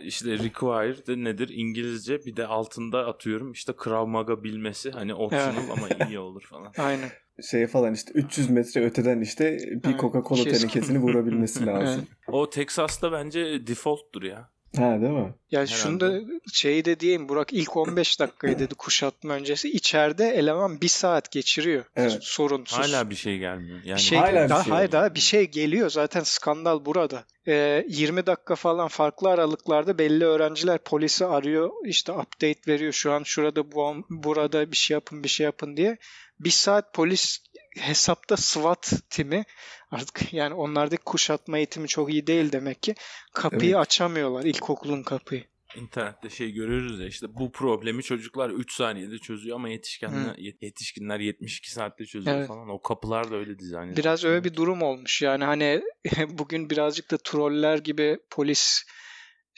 [0.03, 1.49] İşte required de nedir?
[1.53, 6.73] İngilizce bir de altında atıyorum işte Krav Maga bilmesi hani optional ama iyi olur falan.
[6.79, 7.11] Aynen.
[7.51, 10.59] Şey falan işte 300 metre öteden işte bir Coca-Cola kesin.
[10.59, 12.07] tenekesini vurabilmesi lazım.
[12.29, 14.54] O Texas'ta bence default'tur ya.
[14.77, 15.35] Ha değil mi?
[15.51, 15.67] Ya Herhalde.
[15.67, 16.21] şunu da
[16.53, 19.71] şeyi de diyeyim Burak ilk 15 dakikayı dedi kuşatma öncesi.
[19.71, 21.85] İçeride eleman bir saat geçiriyor.
[21.97, 22.19] Evet.
[22.21, 22.79] Sorunsuz.
[22.79, 23.79] Hala bir şey gelmiyor.
[23.85, 27.25] Yani bir şey, Hala bir daha, şey hayır daha bir şey geliyor zaten skandal burada.
[27.47, 33.23] Ee, 20 dakika falan farklı aralıklarda belli öğrenciler polisi arıyor işte update veriyor şu an
[33.23, 35.97] şurada bu burada bir şey yapın bir şey yapın diye.
[36.41, 37.39] Bir saat polis
[37.79, 39.45] hesapta SWAT timi
[39.91, 42.95] artık yani onlardaki kuşatma eğitimi çok iyi değil demek ki
[43.35, 43.81] kapıyı Evet.
[43.81, 45.45] açamıyorlar ilkokulun kapıyı.
[45.77, 51.71] internette şey görüyoruz ya işte bu problemi çocuklar 3 saniyede çözüyor ama yetişkinler yetişkinler 72
[51.73, 52.49] saatte çözüyor Evet.
[52.49, 52.69] falan.
[52.69, 53.99] O kapılar da öyle dizayn edilmiş.
[53.99, 55.23] Biraz öyle bir durum olmuş.
[55.23, 55.83] Yani hani
[56.29, 58.85] bugün birazcık da troller gibi polis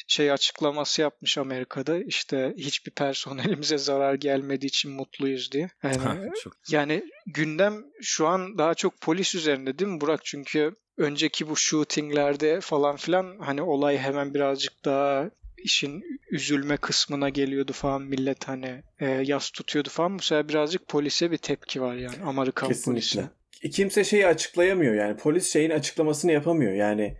[0.08, 1.98] şey açıklaması yapmış Amerika'da.
[1.98, 5.68] İşte hiçbir personelimize zarar gelmediği için mutluyuz diye.
[5.82, 10.24] Yani, Çok yani gündem şu an daha çok polis üzerinde değil mi Burak?
[10.24, 17.72] Çünkü önceki bu shootinglerde falan filan hani olay hemen birazcık daha işin üzülme kısmına geliyordu
[17.72, 20.18] falan millet hani e, yas tutuyordu falan.
[20.18, 23.20] Bu sefer birazcık polise bir tepki var yani Amerikan Kesinlikle.
[23.20, 23.72] polisi.
[23.72, 27.16] Kimse şeyi açıklayamıyor yani polis şeyin açıklamasını yapamıyor yani.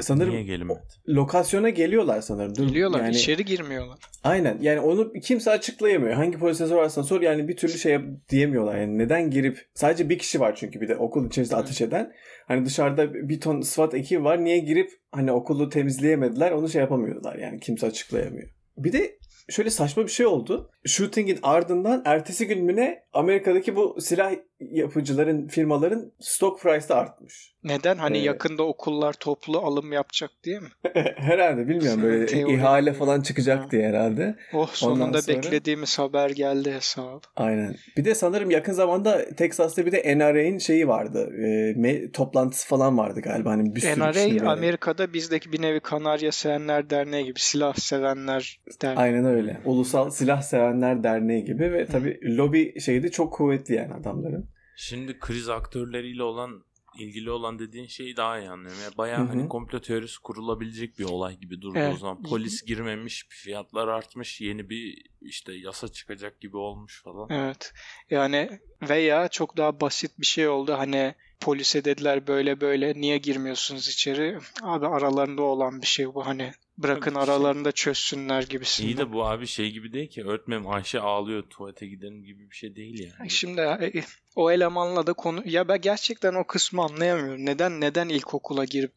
[0.00, 0.78] Sanırım niye gelinmedi?
[1.08, 2.54] lokasyona geliyorlar sanırım.
[2.56, 3.98] Dur, Geliyorlar yani, içeri girmiyorlar.
[4.24, 6.14] Aynen yani onu kimse açıklayamıyor.
[6.14, 8.78] Hangi polise sorarsan sor yani bir türlü şey yap- diyemiyorlar.
[8.78, 12.12] Yani neden girip sadece bir kişi var çünkü bir de okul içerisinde ateş eden.
[12.48, 14.44] Hani dışarıda bir ton SWAT ekibi var.
[14.44, 18.48] Niye girip hani okulu temizleyemediler onu şey yapamıyorlar yani kimse açıklayamıyor.
[18.78, 20.70] Bir de şöyle saçma bir şey oldu.
[20.84, 27.56] Shooting'in ardından ertesi gün mü ne Amerika'daki bu silah yapıcıların, firmaların stock price'ı artmış.
[27.64, 27.96] Neden?
[27.96, 30.68] Hani Ee, yakında okullar toplu alım yapacak diye mi?
[31.16, 32.54] herhalde bilmiyorum böyle Teori.
[32.54, 33.70] ihale falan çıkacak Ha.
[33.70, 34.36] diye herhalde.
[34.54, 37.20] Oh sonunda sonra- beklediğimiz haber geldi hesabı.
[37.36, 37.74] Aynen.
[37.96, 41.30] Bir de sanırım yakın zamanda Texas'ta bir de NRA'in şeyi vardı.
[41.38, 41.42] E,
[41.72, 43.50] me- toplantısı falan vardı galiba.
[43.50, 48.98] Hani bir sürü NRA Amerika'da bizdeki bir nevi Kanarya Sevenler Derneği gibi silah sevenler derneği.
[48.98, 49.56] Aynen öyle.
[49.64, 54.45] Ulusal Silah Sevenler Derneği gibi ve tabii lobi şeyi de çok kuvvetli yani adamların.
[54.76, 56.64] Şimdi kriz aktörleriyle olan
[56.98, 58.80] ilgili olan dediğin şeyi daha iyi anlıyorum.
[58.82, 59.28] Yani bayağı Hı hı.
[59.28, 61.94] hani komplo teorisi kurulabilecek bir olay gibi durdu Evet.
[61.94, 62.22] o zaman.
[62.22, 67.28] Polis girmemiş, fiyatlar artmış, yeni bir işte yasa çıkacak gibi olmuş falan.
[67.30, 67.72] Evet.
[68.10, 70.74] Yani veya çok daha basit bir şey oldu.
[70.78, 74.38] Hani polise dediler böyle böyle niye girmiyorsunuz içeri?
[74.62, 76.26] Abi aralarında olan bir şey bu.
[76.26, 78.88] Hani bırakın Tabii aralarında çözsünler gibisinden.
[78.88, 82.56] İyi de bu abi şey gibi değil ki öğretmenim Ayşe ağlıyor tuvalete gidelim gibi bir
[82.56, 83.30] şey değil yani.
[83.30, 83.92] Şimdi e,
[84.36, 87.46] o elemanla da konu ya ben gerçekten o kısmı anlayamıyorum.
[87.46, 88.94] Neden neden ilkokula girip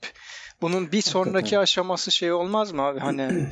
[0.61, 2.99] bunun bir sonraki aşaması şey olmaz mı abi?
[2.99, 3.49] Hani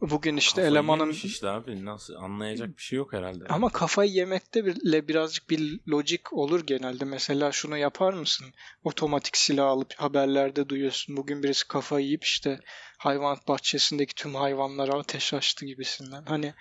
[0.00, 3.44] bugün işte Kafayı elemanın işte abi nasıl anlayacak bir şey yok herhalde.
[3.48, 7.04] ama kafayı yemekte bile birazcık bir lojik olur genelde.
[7.04, 8.46] Mesela şunu yapar mısın?
[8.84, 11.16] Otomatik silah alıp haberlerde duyuyorsun.
[11.16, 12.60] Bugün birisi kafayı yiyip işte
[12.98, 16.24] hayvanat bahçesindeki tüm hayvanlara ateş açtı gibisinden.
[16.26, 16.54] Hani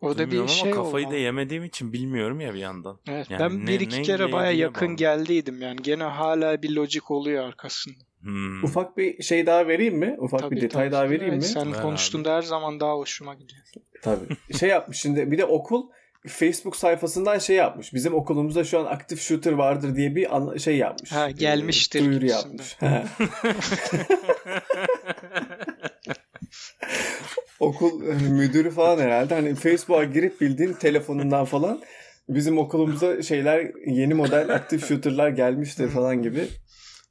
[0.00, 1.16] orada bir Bilmiyorum şey ama kafayı olmalı.
[1.18, 3.00] da yemediğim için bilmiyorum ya bir yandan.
[3.08, 4.96] Evet, Yani ben ne- bir iki kere baya yakın bağlı.
[4.96, 5.82] geldiydim yani.
[5.82, 8.07] Gene hala bir lojik oluyor arkasında.
[8.22, 8.64] Hmm.
[8.64, 10.16] Ufak bir şey daha vereyim mi?
[10.18, 10.92] Ufak bir Tabii, detay tabii.
[10.92, 11.48] daha vereyim Evet, mi?
[11.48, 13.60] Sen Ver konuştuğunda her zaman daha hoşuma gidiyor.
[14.02, 14.24] Tabii.
[14.58, 15.82] Şey yapmış şimdi bir de okul
[16.26, 17.94] Facebook sayfasından şey yapmış.
[17.94, 21.12] Bizim okulumuzda şu an aktif shooter vardır diye bir an- şey yapmış.
[21.12, 22.48] Ha, gelmiştir Ee, Duyuru gibisinden.
[22.50, 22.76] yapmış.
[22.80, 23.04] Ha.
[27.60, 31.80] Okul e, müdürü falan herhalde hani Facebook'a girip bildiğin telefonundan falan
[32.28, 36.48] bizim okulumuza şeyler yeni model aktif shooter'lar gelmiştir falan gibi.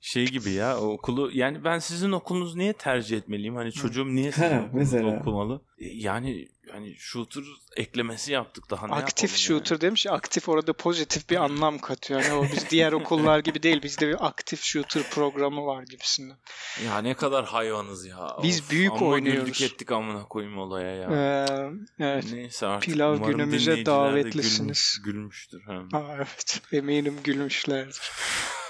[0.08, 3.56] Şey gibi ya o okulu yani ben sizin okulunuzu niye tercih etmeliyim?
[3.56, 5.20] Hani çocuğum niye sizin Ha, okulunuzda mesela.
[5.20, 5.62] okumalı?
[5.80, 7.44] E, Yani hani shooter
[7.76, 10.08] eklemesi yaptık daha ne aktif shooter demiş.
[10.08, 12.22] Aktif orada pozitif bir anlam katıyor.
[12.24, 13.84] Yani o biz diğer okullar gibi değil.
[13.84, 16.38] Bizde bir aktif shooter programı var gibisinden.
[16.86, 16.88] Yani.
[16.88, 18.38] Ya ne kadar hayvanız ya.
[18.44, 19.46] Biz büyük amma oynuyoruz.
[19.46, 21.10] güldük ettik amına koyayım olaya ya.
[21.12, 22.26] Ee, evet.
[22.34, 24.98] Neyse artık Pilav umarım günümüze davetlisiniz.
[25.04, 25.62] Gülmüş, gülmüştür.
[25.62, 25.98] Ha.
[25.98, 26.62] Aa, evet.
[26.72, 28.02] Eminim gülmüşlerdir.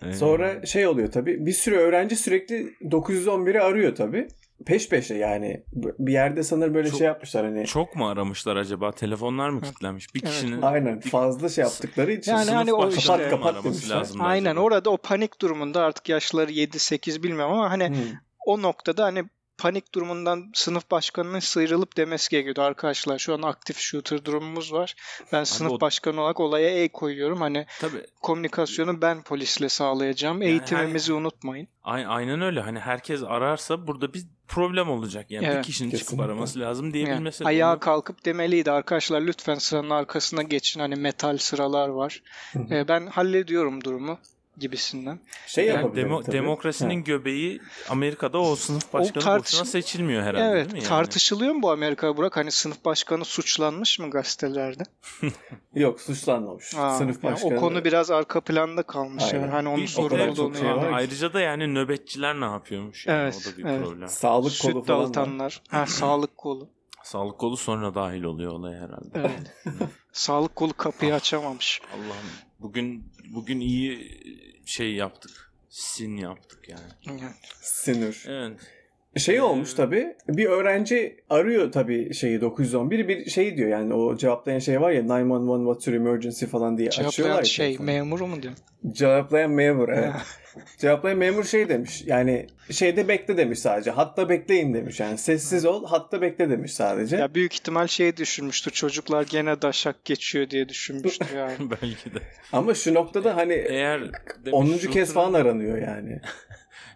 [0.03, 4.27] Ee, Sonra şey oluyor tabii bir sürü öğrenci sürekli 911'i arıyor tabii.
[4.65, 5.63] Peş peşe yani
[5.99, 7.65] bir yerde sanırım böyle Çok- şey yapmışlar hani.
[7.65, 8.91] Çok mu aramışlar acaba?
[8.91, 10.15] Telefonlar mı kilitlenmiş?
[10.15, 10.31] Bir Evet.
[10.33, 12.31] kişinin Aynen fazla şey yaptıkları için.
[12.31, 14.05] Yani hani o işte- Kapat, kapat demişler.
[14.19, 14.61] Aynen acaba?
[14.61, 17.95] orada o panik durumunda artık yaşları 7-8 bilmiyorum ama hani Hmm.
[18.45, 19.23] o noktada hani
[19.59, 22.61] panik durumundan sınıf başkanının sıyrılıp demesi gerekiyordu.
[22.61, 24.95] Arkadaşlar şu an aktif shooter durumumuz var.
[25.31, 27.41] Ben sınıf o- başkanı olarak olaya el koyuyorum.
[27.41, 30.41] Hani Tabii komünikasyonu ben polisle sağlayacağım.
[30.41, 31.67] Yani Eğitimimizi unutmayın.
[31.83, 32.61] Ay- aynen öyle.
[32.61, 35.31] Hani herkes ararsa burada bir problem olacak.
[35.31, 35.65] Yani bir Evet.
[35.65, 36.25] kişinin çıkıp Kesinlikle.
[36.25, 37.45] araması lazım Yani diyebilmesi.
[37.45, 40.79] ayağa Onu- kalkıp demeliydi arkadaşlar lütfen sıranın arkasına geçin.
[40.79, 42.23] Hani metal sıralar var.
[42.71, 44.19] Ee, ben hallediyorum durumu
[44.59, 45.19] gibisinden.
[45.47, 46.35] Şey yani demo- tabii.
[46.37, 47.01] demokrasinin Ha.
[47.01, 50.79] göbeği Amerika'da o sınıf başkanı tartışma- boşuna seçilmiyor herhalde evet değil mi?
[50.79, 50.87] Yani?
[50.89, 52.37] tartışılıyor mu bu Amerika Burak?
[52.37, 54.83] Hani sınıf başkanı suçlanmış mı gazetelerde?
[55.75, 56.75] Yok suçlanmamış.
[56.77, 57.55] Aa, Sınıf yani başkanı.
[57.57, 59.23] o konu biraz arka planda kalmış.
[59.23, 59.39] Aynen.
[59.41, 59.51] Yani.
[59.51, 60.95] Hani onun sorumluluğunu şey yani.
[60.95, 63.07] Ayrıca da yani nöbetçiler ne yapıyormuş?
[63.07, 63.85] Yani Evet, O da bir evet.
[63.85, 64.07] problem.
[64.09, 65.05] Sağlık kolu Süt falan var.
[65.07, 65.61] dağıtanlar.
[65.69, 66.69] Ha, sağlık kolu.
[67.03, 69.09] Sağlık kolu sonra dahil oluyor olaya herhalde.
[69.15, 69.53] Evet.
[70.11, 71.81] sağlık kolu kapıyı açamamış.
[71.93, 74.19] Allah'ım bugün bugün iyi
[74.65, 75.51] şey yaptık.
[75.69, 77.21] Sin yaptık yani.
[77.61, 78.23] Sinir.
[78.27, 78.78] Evet.
[79.17, 80.15] Şey Ee, olmuş tabii.
[80.27, 85.09] Bir öğrenci arıyor tabii şeyi 911 bir şey diyor yani o cevaplayan şey var ya
[85.09, 88.53] 911 what's your emergency falan diye açıyorlar Cevaplayan ya şey memuru mu diyor?
[88.91, 90.13] Cevaplayan memur evet.
[90.77, 95.85] Cevaplayan memur şey demiş yani şeyde bekle demiş sadece hatta bekleyin demiş yani sessiz ol
[95.87, 97.17] hatta bekle demiş sadece.
[97.17, 98.71] ya büyük ihtimal şey düşünmüştür.
[98.71, 101.55] Çocuklar gene daşak geçiyor diye düşünmüştür yani.
[101.59, 102.19] Belki de.
[102.53, 104.01] Ama şu noktada hani Eğer
[104.45, 104.91] demiş, 10.
[104.91, 106.21] kez falan aranıyor yani.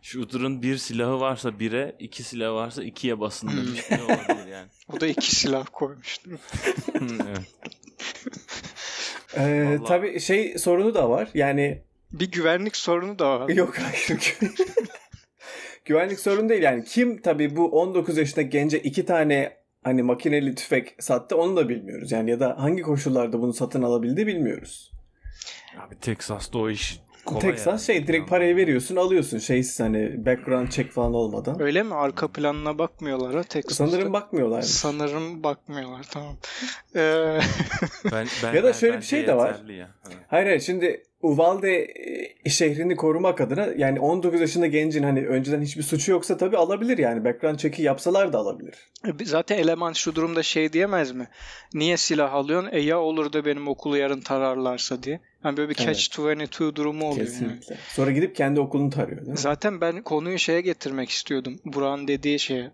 [0.01, 3.57] Shooter'ın bir silahı varsa bire, iki silahı varsa ikiye basın Hmm.
[3.57, 3.81] demiş.
[3.91, 4.67] Ne olabilir yani?
[4.93, 6.25] O da iki silah koymuş.
[6.25, 6.37] değil
[7.11, 7.33] mi?
[9.35, 9.81] evet.
[9.81, 13.49] Ee, tabii şey sorunu da var yani Bir güvenlik sorunu da var.
[13.49, 14.35] Yok hayır.
[15.85, 16.83] Güvenlik sorunu değil yani.
[16.85, 22.11] Kim tabii bu 19 yaşındaki gence iki tane hani makineli tüfek sattı onu da bilmiyoruz.
[22.11, 24.91] Yani ya da hangi koşullarda bunu satın alabildi bilmiyoruz.
[25.79, 27.83] Abi Texas'ta o iş kolay Texas herhalde.
[27.83, 31.61] şey direkt parayı veriyorsun alıyorsun şeysiz hani background check falan olmadan.
[31.61, 31.95] Öyle mi?
[31.95, 33.87] Arka planına bakmıyorlar ha Texas'ta.
[33.87, 34.61] Sanırım bakmıyorlar.
[34.61, 36.37] Sanırım bakmıyorlar tamam.
[36.95, 37.39] Ee,
[38.11, 39.55] Ben, ben, Ya da ben- şöyle bir bence şey de var.
[39.67, 39.85] ya.
[40.03, 40.09] Ha.
[40.27, 41.87] Hayır hayır şimdi Uvalde
[42.45, 46.97] e, şehrini korumak adına yani 19 yaşında gencin hani önceden hiçbir suçu yoksa tabii alabilir
[46.97, 48.75] yani background check'i yapsalar da alabilir.
[49.23, 51.27] zaten eleman şu durumda şey diyemez mi?
[51.73, 52.69] Niye silah alıyorsun?
[52.71, 55.19] E ya olur da benim okulu yarın tararlarsa diye.
[55.43, 55.97] Yani böyle bir Evet.
[55.97, 57.17] catch-22 durumu oluyor.
[57.27, 57.29] yani.
[57.29, 57.77] Kesinlikle.
[57.93, 59.21] Sonra gidip kendi okulunu tarıyor?
[59.35, 61.59] Zaten ben konuyu şeye getirmek istiyordum.
[61.65, 62.71] Burak'ın dediği şeye.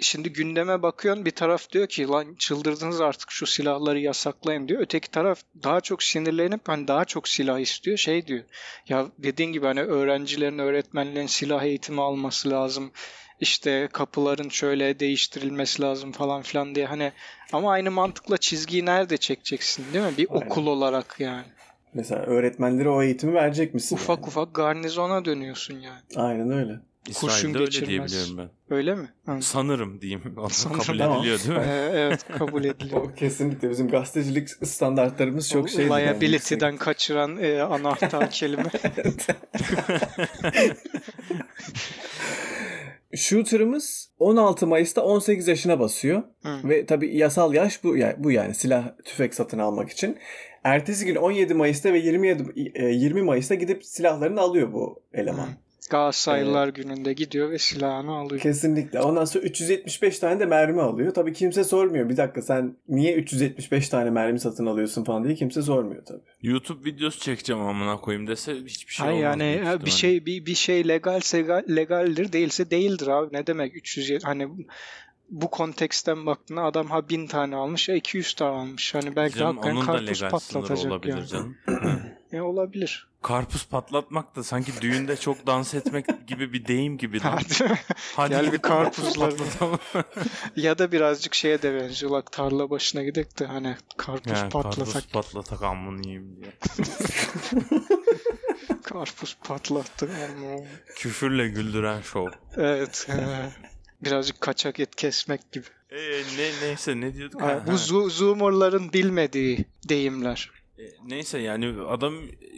[0.00, 4.80] Şimdi gündeme bakıyorsun bir taraf diyor ki lan çıldırdınız artık şu silahları yasaklayın diyor.
[4.80, 7.96] Öteki taraf daha çok sinirlenip hani daha çok silah istiyor.
[7.96, 8.44] Şey diyor
[8.88, 12.92] ya dediğin gibi hani öğrencilerin öğretmenlerin silah eğitimi alması lazım.
[13.40, 17.12] İşte kapıların şöyle değiştirilmesi lazım falan filan diye hani
[17.52, 20.16] ama aynı mantıkla çizgiyi nerede çekeceksin değil mi?
[20.18, 20.46] Bir Aynen.
[20.46, 21.46] okul olarak yani.
[21.94, 23.96] Mesela öğretmenlere o eğitimi verecek misin?
[23.96, 24.26] Ufak yani?
[24.26, 26.02] ufak garnizona dönüyorsun yani.
[26.16, 26.80] Aynen öyle.
[27.08, 27.88] İsrail'de öyle geçirmez.
[27.88, 29.08] diyebiliyorum Öyle mi?
[29.26, 29.42] Hı.
[29.42, 30.22] Sanırım diyeyim.
[30.50, 30.80] Sanırım.
[30.80, 31.18] Kabul Tamam.
[31.18, 31.64] ediliyor değil mi?
[31.68, 33.02] Ee, evet kabul ediliyor.
[33.04, 35.86] O kesinlikle bizim gazetecilik standartlarımız çok şey.
[35.86, 38.70] Liability'den kaçıran e, anahtar kelime.
[43.14, 46.22] Shooter'ımız 16 Mayıs'ta 18 yaşına basıyor.
[46.42, 46.68] Hı.
[46.68, 50.18] Ve tabii yasal yaş bu yani, bu yani silah tüfek satın almak için.
[50.64, 55.46] Ertesi gün 17 Mayıs'ta ve 27 e, 20 Mayıs'ta gidip silahlarını alıyor bu eleman.
[55.46, 55.63] Hı.
[55.90, 58.40] Galatasaraylılar gününde gidiyor ve silahını alıyor.
[58.40, 59.00] Kesinlikle.
[59.00, 61.14] Ondan sonra 375 tane de mermi alıyor.
[61.14, 62.08] Tabii kimse sormuyor.
[62.08, 66.22] Bir dakika sen niye 375 tane mermi satın alıyorsun falan diye kimse sormuyor tabii.
[66.42, 69.40] YouTube videosu çekeceğim amına koyayım dese hiçbir şey Hayır olmaz.
[69.40, 73.36] yani bir şey bir, bir şey legalse gal- legaldir değilse değildir abi.
[73.36, 74.48] Ne demek 300 hani
[75.30, 78.94] bu konteksten baktığında adam ha 1000 tane almış ya 200 tane almış.
[78.94, 81.26] Hani belki Canım, hakikaten onun da karpuz legal sınırı patlatacak olabilir yani.
[81.26, 81.56] canım.
[82.34, 83.06] E, olabilir.
[83.22, 87.18] Karpuz patlatmak da sanki düğünde çok dans etmek gibi bir deyim gibi.
[87.22, 87.44] Hadi.
[88.16, 89.78] Hadi Gel bir karpuzları-
[90.56, 92.12] ya da birazcık şeye de benziyor.
[92.12, 94.92] Bak tarla başına gidek de hani karpuz Yani patlatak.
[94.94, 96.52] Karpuz patlatak amını yiyeyim diye.
[98.82, 100.10] Karpuz patlattı.
[100.38, 100.60] Aman.
[100.96, 102.28] Küfürle güldüren şov.
[102.56, 103.08] Evet.
[103.08, 103.50] he.
[104.04, 105.66] Birazcık kaçak et kesmek gibi.
[105.90, 107.42] Ee, ne neyse ne diyorduk?
[107.42, 110.50] Ha, bu zo- zoomerların bilmediği deyimler.
[110.78, 112.14] E, Neyse yani adam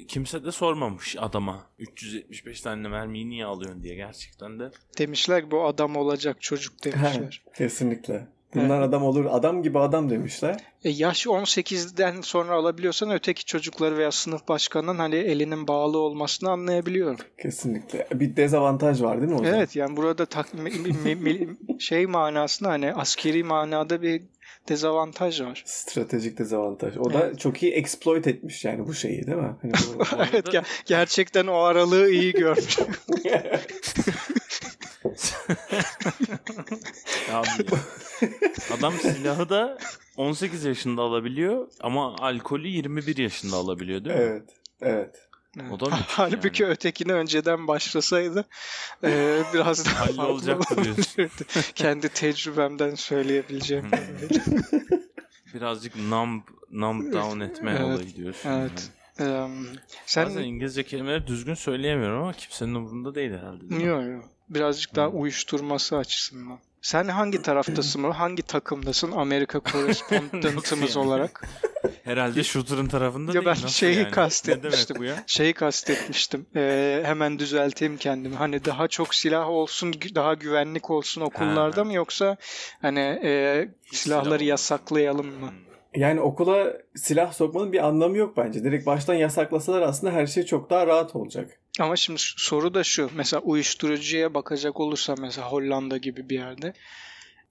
[0.09, 4.71] kimse de sormamış adama 375 tane mermiyi niye alıyorsun diye gerçekten de.
[4.99, 7.43] Demişler ki bu adam olacak çocuk demişler.
[7.57, 8.27] Kesinlikle.
[8.55, 9.25] Bunlar adam olur.
[9.31, 10.65] Adam gibi adam demişler.
[10.85, 17.17] E yaş 18'den sonra alabiliyorsan öteki çocukları veya sınıf başkanının hani elinin bağlı olmasını anlayabiliyorum.
[17.43, 18.07] Kesinlikle.
[18.15, 19.55] Bir dezavantaj var değil mi o zaman?
[19.55, 20.71] Evet yani burada tak, mi-
[21.05, 24.23] mi- mi- şey manasında hani askeri manada bir
[24.69, 25.63] dezavantaj var.
[25.67, 26.97] Stratejik dezavantaj.
[26.99, 29.57] O da çok iyi exploit etmiş yani bu şeyi değil mi?
[29.63, 32.79] Hani bu- Bu arada- evet ger- gerçekten o aralığı iyi görmüş.
[37.33, 37.79] Abi ya.
[38.79, 39.79] Adam silahı da
[40.17, 44.23] 18 yaşında alabiliyor ama alkolü 21 yaşında alabiliyor değil mi?
[44.23, 44.43] evet.
[44.81, 45.29] Evet.
[45.71, 46.73] O da Halbuki yani.
[46.73, 48.45] ötekine önceden başlasaydı
[49.05, 50.53] e, biraz daha diyorsun.
[50.53, 51.29] olabilirdi.
[51.75, 53.85] Kendi tecrübemden söyleyebileceğim.
[53.93, 53.99] Hmm.
[55.55, 58.49] Birazcık numb, numb down etme Evet, olayı diyorsun.
[58.51, 58.91] evet.
[59.19, 59.31] yani.
[59.31, 59.67] Em,
[60.07, 63.71] sen Bazen İngilizce kelimeleri düzgün söyleyemiyorum ama kimsenin umurunda değil herhalde.
[63.71, 63.81] değil?
[63.83, 64.25] Yok yok.
[64.49, 65.21] Birazcık daha Hmm.
[65.21, 66.59] uyuşturması açısından.
[66.87, 68.13] Sen hangi taraftasın mı?
[68.13, 71.49] Hangi takımdasın Amerika korespondentımız olarak?
[72.05, 73.47] Herhalde shooter'ın tarafında Ya değil.
[73.47, 74.11] ben Nasıl şeyi yani?
[74.11, 74.71] kastetmiştim.
[74.71, 75.25] Ne demek bu ya?
[75.27, 76.47] Şeyi kastetmiştim.
[76.57, 78.35] Ee, hemen düzelteyim kendimi.
[78.37, 81.85] Hani daha çok silah olsun, daha güvenlik olsun okullarda Ha.
[81.85, 82.37] mı yoksa
[82.83, 85.51] hani e, silahları silah yasaklayalım mı?
[85.51, 85.67] Hmm.
[86.03, 88.65] Yani okula silah sokmanın bir anlamı yok bence.
[88.65, 91.61] Direkt baştan yasaklasalar aslında her şey çok daha rahat olacak.
[91.81, 93.11] Ama şimdi soru da şu.
[93.15, 96.73] Mesela uyuşturucuya bakacak olursa mesela Hollanda gibi bir yerde.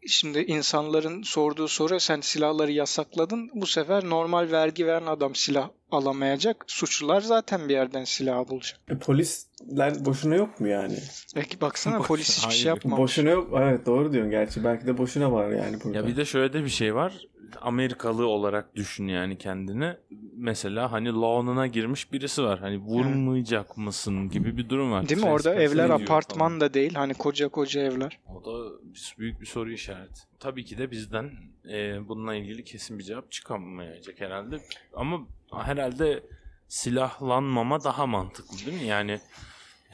[0.08, 3.50] Şimdi insanların sorduğu soru sen silahları yasakladın.
[3.54, 6.66] Bu sefer normal vergi veren adam silah alamayacak.
[6.68, 8.80] Suçlular zaten bir yerden silah bulacak.
[8.90, 10.98] E, polisler boşuna yok mu yani?
[11.36, 13.00] Belki baksana Boş- polis hiçbir şey yapmamış.
[13.00, 13.50] Boşuna yok.
[13.62, 14.64] Evet doğru diyorsun gerçi.
[14.64, 15.98] Belki de boşuna var yani burada.
[15.98, 17.14] Ya bir de şöyle de bir şey var.
[17.62, 19.94] Amerikalı olarak düşün yani kendini.
[20.38, 22.60] Mesela hani law'nuna girmiş birisi var.
[22.60, 25.10] Hani vurmayacak mısın gibi bir durum var.
[25.10, 25.28] Değil mi?
[25.30, 26.62] Orada evler apartman falan.
[26.62, 26.94] da değil.
[26.94, 28.20] Hani koca koca evler.
[28.36, 28.72] O da
[29.20, 30.22] büyük bir soru işareti.
[30.40, 31.32] Tabii ki de bizden
[31.72, 34.60] e, bununla ilgili kesin bir cevap çıkamayacak herhalde.
[34.94, 35.22] Ama
[35.64, 36.24] herhalde
[36.68, 38.88] silahlanmama daha mantıklı değil mi?
[38.88, 39.20] Yani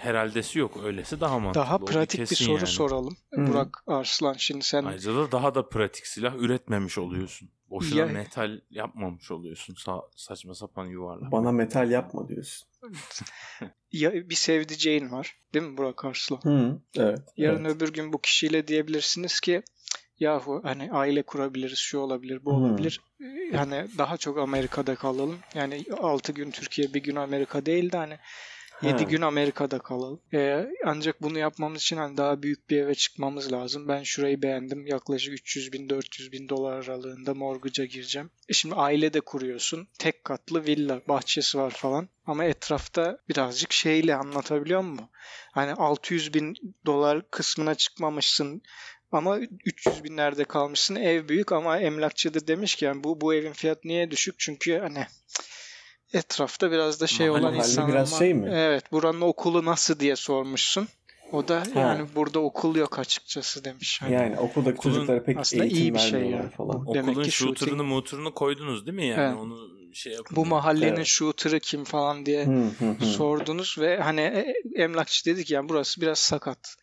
[0.03, 0.77] herhaldesi yok.
[0.83, 1.65] Öylesi daha mantıklı.
[1.65, 2.67] Daha pratik bir soru yani.
[2.67, 3.17] soralım.
[3.33, 3.47] Hı.
[3.47, 7.49] Burak Arslan şimdi sen Ayrıca da daha da pratik silah üretmemiş oluyorsun.
[7.69, 9.73] Boşuna Ya- metal yapmamış oluyorsun.
[9.73, 11.31] Sa- saçma sapan yuvarlak.
[11.31, 12.67] Bana metal yapma diyorsun.
[13.91, 15.35] ya bir sevdiceğin var.
[15.53, 16.39] Değil mi Burak Arslan?
[16.43, 17.19] Hı, evet.
[17.37, 17.75] Yarın evet.
[17.75, 19.63] öbür gün bu kişiyle diyebilirsiniz ki
[20.19, 23.01] yahu hani aile kurabiliriz, şu olabilir, bu olabilir.
[23.53, 25.39] Yani daha çok Amerika'da kalalım.
[25.55, 28.17] Yani 6 gün Türkiye, bir gün Amerika değil de hani
[28.81, 29.09] 7 Ha.
[29.09, 30.21] gün Amerika'da kalalım.
[30.33, 33.87] Ee, ancak bunu yapmamız için hani daha büyük bir eve çıkmamız lazım.
[33.87, 34.87] Ben şurayı beğendim.
[34.87, 38.31] Yaklaşık 300 bin, 400 bin dolar aralığında mortgage'a gireceğim.
[38.49, 39.87] E şimdi aile de kuruyorsun.
[39.99, 42.09] Tek katlı villa, bahçesi var falan.
[42.25, 45.09] Ama etrafta birazcık şeyle anlatabiliyor muyum?
[45.51, 46.53] Hani 600 bin
[46.85, 48.61] dolar kısmına çıkmamışsın
[49.11, 50.95] ama 300 binlerde kalmışsın.
[50.95, 54.35] Ev büyük ama emlakçı da demiş ki yani bu bu evin fiyatı niye düşük?
[54.39, 55.05] Çünkü hani
[56.13, 58.19] etrafta biraz da şey Mahalle- olan insanlar biraz var.
[58.19, 58.49] şey mi?
[58.53, 60.87] Evet, buranın okulu nasıl diye sormuşsun.
[61.31, 64.01] O da yani burada okul yok açıkçası demiş.
[64.01, 66.49] Hani Yani okuldaki Okulun çocuklara pek aslında eğitim iyi bir şey yani.
[66.49, 66.85] falan.
[66.93, 69.21] Demek Okulun ki shooter'ını muturunu koydunuz değil mi yani?
[69.21, 69.37] Evet.
[69.37, 70.35] Onu şey yapın.
[70.35, 71.05] bu mahallenin Evet.
[71.05, 72.47] shooter'ı kim falan diye
[73.17, 76.75] sordunuz ve hani e, emlakçı dedi ki yani burası biraz sakat.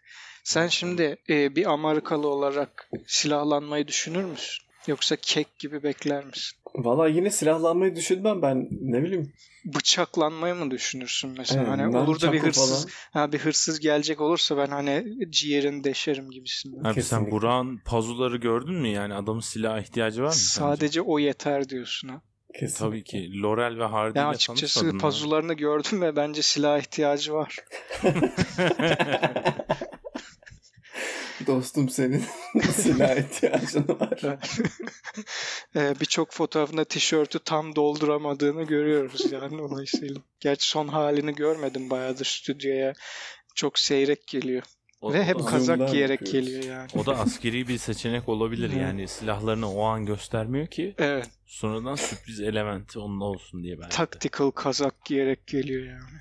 [0.45, 4.68] Sen şimdi e, bir Amerikalı olarak silahlanmayı düşünür müsün?
[4.89, 6.59] Yoksa kek gibi bekler misin?
[6.75, 9.33] Valla yine silahlanmayı düşünmem ben ne bileyim.
[9.65, 11.61] Bıçaklanmayı mı düşünürsün mesela?
[11.61, 15.85] Evet, hani olur da bir hırsız falan- ha bir hırsız gelecek olursa ben hani ciğerini
[15.85, 16.79] deşerim gibisinden.
[16.79, 17.31] Abi sen Kesinlikle.
[17.31, 19.15] Burak'ın pazuları gördün mü yani?
[19.15, 20.59] Adamın silaha ihtiyacı var mı sence?
[20.59, 22.21] Sadece o yeter diyorsun ha.
[22.61, 22.79] Kesin.
[22.79, 23.43] Tabii ki.
[23.43, 27.57] Laurel ve Hardy Ben ile açıkçası pazularını gördüm ve bence silah ihtiyacı var.
[31.49, 32.25] Dostum senin
[32.73, 34.21] silah ihtiyacın var.
[35.77, 40.21] Ee, Birçok fotoğrafında tişörtü tam dolduramadığını görüyoruz yani dolayısıyla.
[40.41, 42.93] Gerçi son halini görmedim bayağıdır stüdyoya.
[43.55, 44.63] Çok seyrek geliyor.
[45.01, 46.49] O- Ve hep kazak giyerek yapıyoruz.
[46.51, 46.89] geliyor yani.
[46.97, 51.31] O da askeri bir seçenek olabilir yani silahlarını o an göstermiyor ki Evet.
[51.47, 53.97] sonradan sürpriz elementi onun olsun diye belki.
[53.97, 56.21] Tactical kazak giyerek geliyor yani.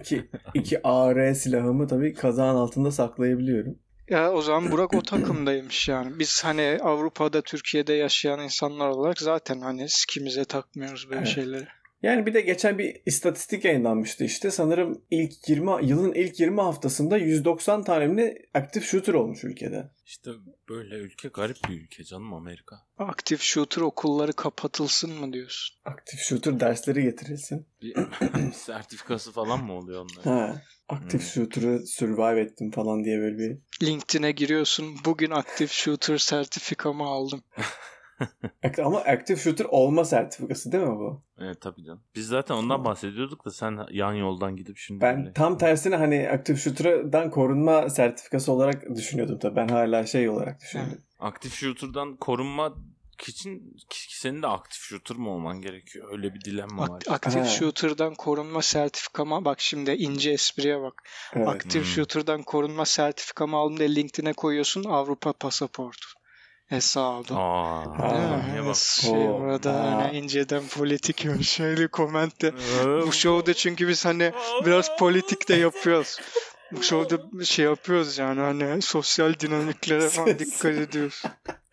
[0.00, 3.78] İki, iki AR silahımı tabii kazağın altında saklayabiliyorum.
[4.10, 6.18] Ya o zaman Burak o takımdaymış yani.
[6.18, 11.34] Biz hani Avrupa'da, Türkiye'de yaşayan insanlar olarak zaten hani sikimize takmıyoruz böyle Evet.
[11.34, 11.66] şeyleri.
[12.06, 14.50] Yani bir de geçen bir istatistik yayınlanmıştı işte.
[14.50, 19.90] Sanırım ilk 20 yılın ilk 20 haftasında 190 tane aktif shooter olmuş ülkede.
[20.04, 20.30] İşte
[20.68, 22.76] böyle ülke garip bir ülke canım Amerika.
[22.98, 25.76] Aktif shooter okulları kapatılsın mı diyorsun?
[25.84, 27.66] Aktif shooter dersleri getirilsin.
[27.82, 27.96] Bir
[28.52, 30.30] sertifikası falan mı oluyor onların?
[30.30, 30.62] Ha.
[30.88, 31.28] Aktif Hmm.
[31.28, 34.96] shooter'ı survive ettim falan diye böyle bir LinkedIn'e giriyorsun.
[35.04, 37.42] Bugün aktif shooter sertifikamı aldım.
[38.84, 41.22] Ama aktif shooter olma sertifikası değil mi bu?
[41.38, 42.00] Evet tabii canım.
[42.14, 46.28] Biz zaten ondan bahsediyorduk da sen yan yoldan gidip şimdi Ben böyle- tam tersine hani
[46.30, 49.56] aktif shooter'dan korunma sertifikası olarak düşünüyordum tabii.
[49.56, 50.98] Ben hala şey olarak düşünüyordum.
[51.18, 52.74] aktif shooter'dan korunma
[53.28, 53.76] için
[54.08, 56.08] senin de aktif shooter mı olman gerekiyor?
[56.12, 57.00] Öyle bir dilemma var.
[57.06, 57.44] Ak- aktif Ha.
[57.44, 60.94] shooter'dan korunma sertifikama bak şimdi ince espriye bak.
[61.34, 61.48] Evet.
[61.48, 61.90] Aktif Hmm.
[61.90, 66.06] shooter'dan korunma sertifikamı aldım diye LinkedIn'e koyuyorsun Avrupa pasaportu
[66.66, 67.34] hesabı.
[67.34, 68.74] Aa, Aa?
[68.74, 69.90] Şey, Oo, orada aa.
[70.04, 72.46] hani inceden politik bir şeyli komente.
[72.46, 74.32] Ee, Bu show'da çünkü biz hani
[74.64, 76.18] biraz politik de yapıyoruz.
[76.72, 81.22] Bu show'da şey yapıyoruz yani hani sosyal dinamiklere falan dikkat ediyoruz.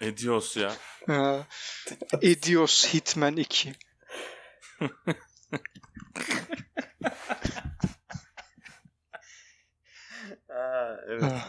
[0.01, 0.71] Ediyoruz ya.
[1.07, 1.39] Ha.
[2.21, 3.73] Edios Hitman 2.
[11.07, 11.23] evet.
[11.23, 11.41] Ha.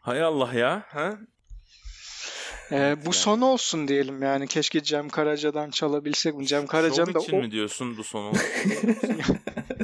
[0.00, 0.82] Hay Allah ya.
[0.88, 1.18] Ha?
[2.72, 3.14] Ee, Evet bu yani.
[3.14, 4.48] son olsun diyelim yani.
[4.48, 6.34] Keşke Cem Karaca'dan çalabilsek.
[6.44, 8.32] Cem Karaca'nın da için o, mi diyorsun bu sonu?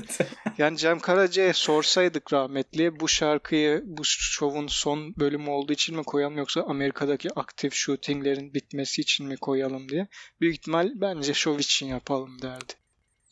[0.59, 6.39] yani Cem Karaca'ya sorsaydık rahmetli bu şarkıyı bu şovun son bölümü olduğu için mi koyalım
[6.39, 10.09] yoksa Amerika'daki aktif shootinglerin bitmesi için mi koyalım diye.
[10.41, 12.73] Büyük ihtimal bence şov için yapalım derdi.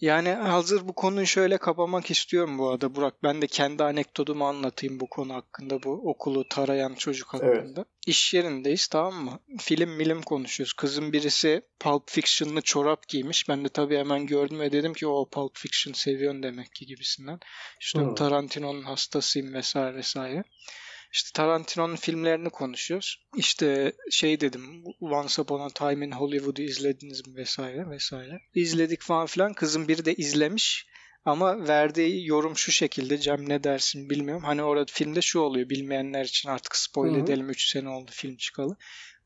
[0.01, 3.23] Yani hazır bu konuyu şöyle kapamak istiyorum bu arada Burak.
[3.23, 5.83] Ben de kendi anekdotumu anlatayım bu konu hakkında.
[5.83, 7.57] Bu okulu tarayan çocuk Evet.
[7.57, 7.85] hakkında.
[8.07, 9.39] İş yerindeyiz tamam mı?
[9.61, 10.73] Film milim konuşuyoruz.
[10.73, 13.49] Kızın birisi Pulp Fiction'lı çorap giymiş.
[13.49, 17.41] Ben de tabii hemen gördüm ve dedim ki o Pulp Fiction seviyorsun demek ki gibisinden.
[17.81, 18.15] İşte Hmm.
[18.15, 20.45] Tarantino'nun hastasıyım vesaire vesaire.
[21.17, 23.21] İşte Tarantino'nun filmlerini konuşuyoruz.
[23.37, 28.41] İşte şey dedim Once Upon a Time in Hollywood'u izlediniz mi vesaire vesaire.
[28.55, 29.53] İzledik falan filan.
[29.53, 30.87] Kızın biri de izlemiş.
[31.25, 34.45] Ama verdiği yorum şu şekilde Cem ne dersin bilmiyorum.
[34.45, 37.21] Hani orada filmde şu oluyor bilmeyenler için artık spoil Hı hı.
[37.21, 38.77] edelim 3 sene oldu film çıkalı.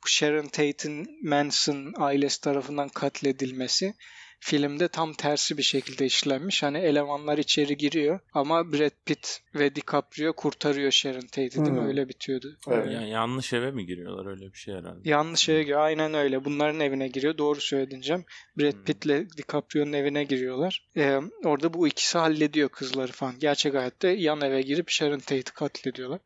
[0.05, 3.95] Bu Sharon Tate'in Manson ailesi tarafından katledilmesi
[4.43, 6.63] filmde tam tersi bir şekilde işlenmiş.
[6.63, 11.81] Hani elemanlar içeri giriyor ama Brad Pitt ve DiCaprio kurtarıyor Sharon Tate'i değil mi?
[11.81, 11.87] Hmm.
[11.87, 12.59] Öyle bitiyordu.
[12.71, 12.93] Evet.
[12.93, 15.09] Yani yanlış eve mi giriyorlar öyle bir şey herhalde.
[15.09, 15.81] Yanlış şeye giriyor.
[15.81, 16.45] Aynen öyle.
[16.45, 17.39] Bunların evine giriyor.
[17.39, 18.25] Doğru söyledin Cem.
[18.59, 18.85] Brad Hmm.
[18.85, 20.89] Pitt'le DiCaprio'nun evine giriyorlar.
[20.97, 23.39] Ee, orada bu ikisi hallediyor kızları falan.
[23.39, 26.21] Gerçek hayatta yan eve girip Sharon Tate'i katlediyorlar.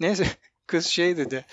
[0.00, 0.26] Neyse
[0.66, 1.44] kız şey dedi.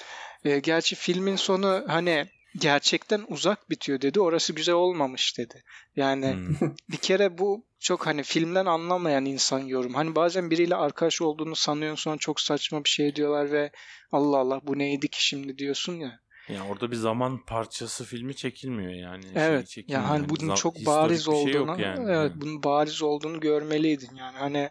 [0.45, 2.25] e, gerçi filmin sonu hani
[2.57, 4.19] gerçekten uzak bitiyor dedi.
[4.19, 5.63] Orası güzel olmamış dedi.
[5.95, 6.71] Yani Hmm.
[6.91, 9.93] bir kere bu çok hani filmden anlamayan insan yorum.
[9.93, 13.71] Hani bazen biriyle arkadaş olduğunu sanıyorsun sonra çok saçma bir şey diyorlar ve
[14.11, 16.19] Allah Allah bu neydi ki şimdi diyorsun ya.
[16.49, 19.23] Yani orada bir zaman parçası filmi çekilmiyor yani.
[19.23, 19.67] Şey Evet.
[19.67, 20.01] çekilmiyor.
[20.01, 22.11] Yani hani bunun çok bariz bir şey olduğunu, yani.
[22.11, 24.37] evet, bunun bariz olduğunu görmeliydin yani.
[24.37, 24.69] Hani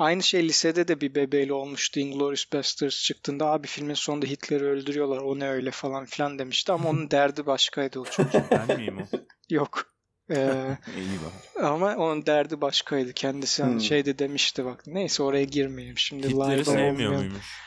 [0.00, 2.00] aynı şey lisede de bir bebeğiyle olmuştu.
[2.00, 5.18] Inglourious Basterds çıktığında abi filmin sonunda Hitler'i öldürüyorlar.
[5.18, 8.42] O ne öyle falan filan demişti ama onun derdi başkaydı o çocuk.
[8.50, 9.06] Ben miyim o?
[9.50, 9.84] Yok.
[10.30, 11.64] Ee, İyi bak.
[11.64, 13.12] ama onun derdi başkaydı.
[13.12, 13.80] Kendisi hani Hmm.
[13.80, 14.82] şeyde demişti bak.
[14.86, 16.28] Neyse oraya girmeyeyim şimdi.
[16.28, 17.60] Hitler'i sevmiyor muymuş?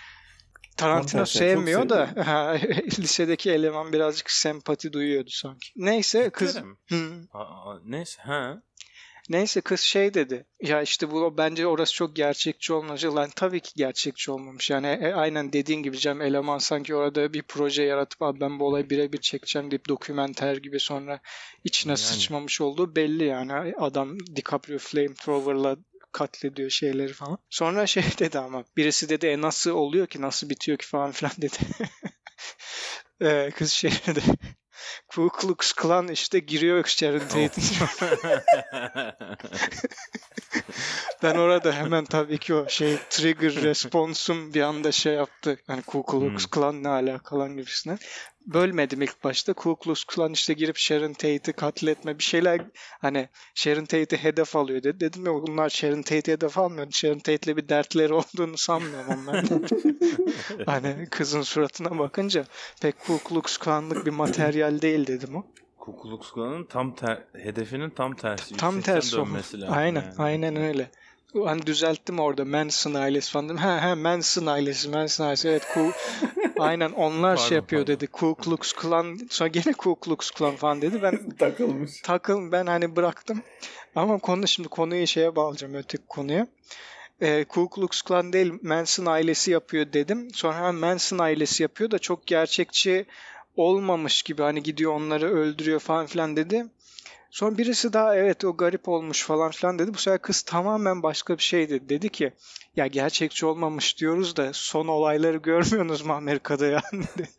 [0.78, 2.10] Tarantino çok sevmiyor da
[3.00, 5.72] lisedeki eleman birazcık sempati duyuyordu sanki.
[5.76, 6.58] Neyse kız?
[6.90, 7.28] Hı.
[7.34, 8.62] Aa, neyse ha.
[9.30, 10.46] Neyse kız şey dedi.
[10.62, 13.06] Ya işte bu bence orası çok gerçekçi olmamış.
[13.06, 14.70] Lan tabii ki gerçekçi olmamış.
[14.70, 18.68] Yani e, aynen dediğin gibi Cem eleman sanki orada bir proje yaratıp abi ben bu
[18.68, 21.20] olayı birebir çekeceğim deyip dokümenter gibi sonra
[21.64, 21.98] içine Yani.
[21.98, 23.54] sıçmamış olduğu belli yani.
[23.78, 25.78] Adam DiCaprio flamethrower'la
[26.12, 27.38] katlediyor şeyleri falan.
[27.50, 31.34] Sonra şey dedi ama birisi dedi e nasıl oluyor ki nasıl bitiyor ki falan filan
[31.38, 31.58] dedi.
[33.22, 34.22] Ee, kız şey dedi.
[35.08, 37.52] Ku Klux Klan işte giriyor Sharon Tate'in
[41.24, 45.58] Ben orada hemen tabii ki o şey trigger responsum bir anda şey yaptı.
[45.68, 46.50] Hani Ku Klux Hmm.
[46.52, 47.98] Klan ne alakalı gibisinden.
[48.46, 49.54] Bölmedim ilk başta.
[49.54, 52.62] Ku Klux Klan işte girip Sharon Tate'i katletme bir şeyler
[53.02, 55.00] hani Sharon Tate'i hedef alıyor dedi.
[55.00, 56.88] Dedim ya bunlar Sharon Tate'i hedef almıyor.
[56.92, 59.46] Sharon Tate'le bir dertleri olduğunu sanmıyorum onlar.
[60.66, 62.46] hani kızın suratına bakınca
[62.82, 65.46] pek Ku Klux Klan'lık bir materyal değil dedim o.
[65.80, 68.58] Ku Klux Klan'ın tam ter, hedefinin tam tersi.
[68.58, 70.14] Tam 180 tersi dönmesi lazım Aynen, yani.
[70.18, 70.92] aynen öyle.
[71.46, 73.58] Hani düzelttim orada Manson ailesi falan dedim.
[73.58, 75.50] Ha ha Manson ailesi, Manson ailesi.
[75.50, 75.92] Evet ku
[76.60, 77.96] aynen onlar şey Pardon, yapıyor pardon.
[77.96, 78.08] dedi.
[78.08, 81.02] Ku Klux Klan sonra gene Ku Klux Klan falan dedi.
[81.02, 82.02] Ben Takılmış.
[82.02, 83.42] takıl ben hani bıraktım.
[83.96, 86.48] Ama konu şimdi konuyu şeye bağlayacağım öteki konuya.
[87.22, 90.28] Ee, Ku Klux Klan değil Manson ailesi yapıyor dedim.
[90.34, 93.06] Sonra ha, Manson ailesi yapıyor da çok gerçekçi
[93.58, 96.66] olmamış gibi hani gidiyor onları öldürüyor falan filan dedi.
[97.34, 99.94] Sonra birisi daha evet o garip olmuş falan filan dedi.
[99.94, 101.90] Bu sefer kız tamamen başka bir şey dedi.
[101.90, 102.34] Dedi ki
[102.76, 106.82] ya gerçekçi olmamış diyoruz da son olayları görmüyorsunuz mu Amerika'da yani
[107.18, 107.30] dedi.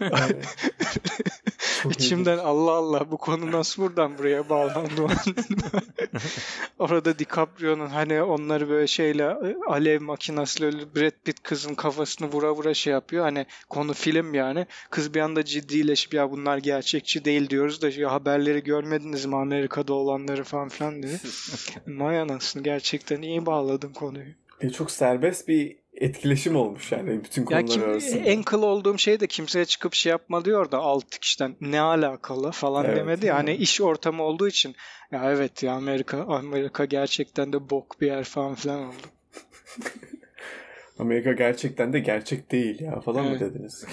[1.90, 5.06] İçimden Allah Allah bu konu nasıl buradan buraya bağlandı?
[6.78, 12.54] Orada DiCaprio'nun hani onları böyle şeyle e, alev makinesiyle öyle Brad Pitt kızın kafasını vura
[12.54, 13.24] vura şey yapıyor.
[13.24, 14.66] Hani konu film yani.
[14.90, 19.92] Kız bir anda ciddileşip ya bunlar gerçekçi değil diyoruz da ya haberleri görmediniz mi Amerika'da
[19.92, 21.20] olanları falan filan dedi.
[21.86, 24.32] Vay anasını gerçekten iyi bağladın konuyu.
[24.60, 28.20] E, çok serbest bir etkileşim olmuş yani bütün Ya konular kim, arasında.
[28.20, 32.50] en kıl olduğum şey de kimseye çıkıp şey yapma diyor da alt kişiden ne alakalı
[32.50, 33.26] falan Evet, demedi.
[33.26, 33.34] ya.
[33.34, 33.60] Hani evet.
[33.60, 34.74] iş ortamı olduğu için
[35.12, 39.06] ya evet ya Amerika Amerika gerçekten de bok bir yer falan filan oldu.
[40.98, 43.40] Amerika gerçekten de gerçek değil ya falan Evet.
[43.40, 43.84] mı dediniz?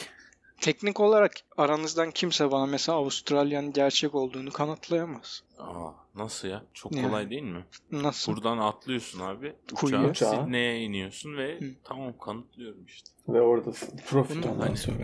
[0.61, 5.43] Teknik olarak aranızdan kimse bana mesela Avustralya'nın gerçek olduğunu kanıtlayamaz.
[5.59, 6.63] Aa, nasıl ya?
[6.73, 7.07] Çok Yani.
[7.07, 7.65] kolay değil mi?
[7.91, 8.31] Nasıl?
[8.35, 9.55] Buradan atlıyorsun abi.
[9.83, 10.31] Uçağa, Uçağa.
[10.31, 11.65] Sydney'e iniyorsun ve Hı.
[11.83, 13.11] tamam kanıtlıyorum işte.
[13.27, 13.97] Ve oradasın.
[14.09, 14.97] Profit Bunu- ondan Hani- sonra.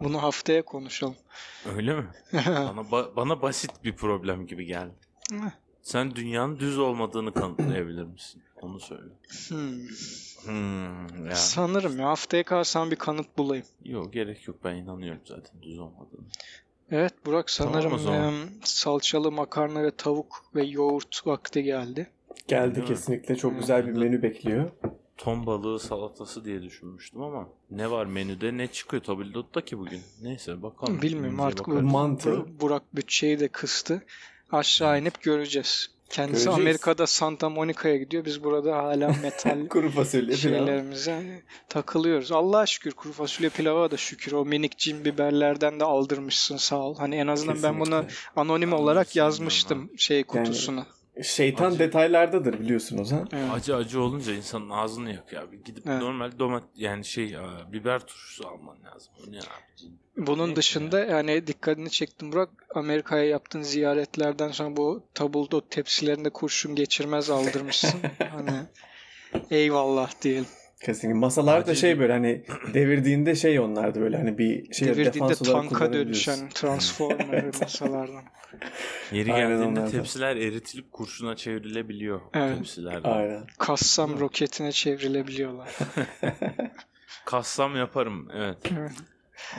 [0.00, 1.16] Bunu haftaya konuşalım.
[1.76, 2.06] Öyle mi?
[2.32, 4.94] Bana ba- bana basit bir problem gibi geldi.
[5.82, 8.42] Sen dünyanın düz olmadığını kanıtlayabilir misin?
[8.62, 9.12] Onu söyle.
[9.48, 9.80] Hmm.
[10.44, 11.34] Hmm, ya.
[11.34, 13.66] Sanırım ya haftaya kalsam bir kanıt bulayım.
[13.84, 16.24] Yok gerek yok ben inanıyorum zaten düz olmadığını.
[16.94, 18.22] Evet Burak Tamam sanırım zaman.
[18.24, 18.34] em,
[18.64, 22.10] salçalı makarna ve tavuk ve yoğurt vakti geldi.
[22.48, 22.94] Geldi Değil mi?
[22.94, 23.36] kesinlikle.
[23.36, 23.56] Çok Hı.
[23.58, 24.70] güzel bir menü bekliyor.
[25.16, 30.00] Ton balığı salatası diye düşünmüştüm ama ne var menüde ne çıkıyor tabloda ki bugün.
[30.22, 31.02] Neyse bakalım.
[31.02, 31.92] Bilmiyorum artık bakarız.
[31.92, 32.30] Mantı.
[32.30, 34.02] Bur- Burak bütçeyi de kıstı.
[34.52, 35.88] Aşağı inip göreceğiz.
[36.10, 36.60] Kendisi Göreceğiz.
[36.60, 38.24] Amerika'da Santa Monica'ya gidiyor.
[38.24, 40.36] Biz burada hala metal Kuru fasulye pilav.
[40.36, 42.32] şeylerimize takılıyoruz.
[42.32, 44.32] Allah'a şükür kuru fasulye pilava da şükür.
[44.32, 46.96] O minik cin biberlerden de aldırmışsın sağ ol.
[46.98, 48.40] Hani en azından ben bunu Kesinlikle.
[48.40, 50.86] anonim olarak yazmıştım şey kutusuna.
[51.22, 51.78] Şeytan Acı.
[51.78, 53.28] detaylardadır biliyorsun Ozan.
[53.32, 53.50] Evet.
[53.52, 55.64] Acı acı olunca insanın ağzını yakıyor abi.
[55.64, 56.02] Gidip Evet.
[56.02, 57.40] normal domat yani şey e,
[57.72, 59.12] biber turşusu alman lazım.
[59.26, 59.46] Bu ne abi?
[60.16, 62.48] Bunun Neyse dışında yani dikkatini çektim Burak.
[62.74, 68.00] Amerika'ya yaptığın ziyaretlerden sonra bu tabuldo tepsilerinde kurşun geçirmez aldırmışsın.
[68.30, 68.50] hani
[69.50, 70.46] eyvallah diyelim.
[70.84, 71.18] Kesinlikle.
[71.18, 75.70] Masalar da Acil- şey böyle hani devirdiğinde şey onlardı böyle hani bir şey defans olarak
[75.70, 78.22] tanka dönüşen Transformer masalardan.
[79.12, 79.86] Yeri Aynen geldiğinde da.
[79.86, 82.56] tepsiler eritilip kurşuna çevrilebiliyor Evet.
[82.56, 83.10] tepsilerden.
[83.10, 83.44] Aynen.
[83.58, 85.68] Kassam roketine çevrilebiliyorlar.
[87.24, 88.58] Kassam yaparım evet.
[88.78, 88.92] Evet.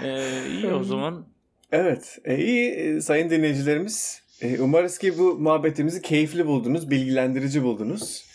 [0.04, 1.26] Ee, iyi o zaman
[1.72, 2.20] Evet.
[2.26, 4.22] E, iyi e, sayın dinleyicilerimiz.
[4.42, 8.26] E, umarız ki bu muhabbetimizi keyifli buldunuz, bilgilendirici buldunuz.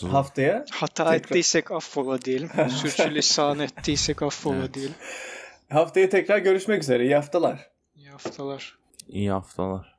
[0.00, 0.10] Zor.
[0.10, 2.50] Haftaya Hata Tekrar- ettiysek affola diyelim.
[2.76, 4.74] Sürçülisan ettiysek affola Evet.
[4.74, 4.94] diyelim.
[5.70, 7.04] haftaya tekrar görüşmek üzere.
[7.04, 7.70] İyi haftalar.
[7.94, 8.78] İyi haftalar.
[9.08, 9.89] iyi haftalar.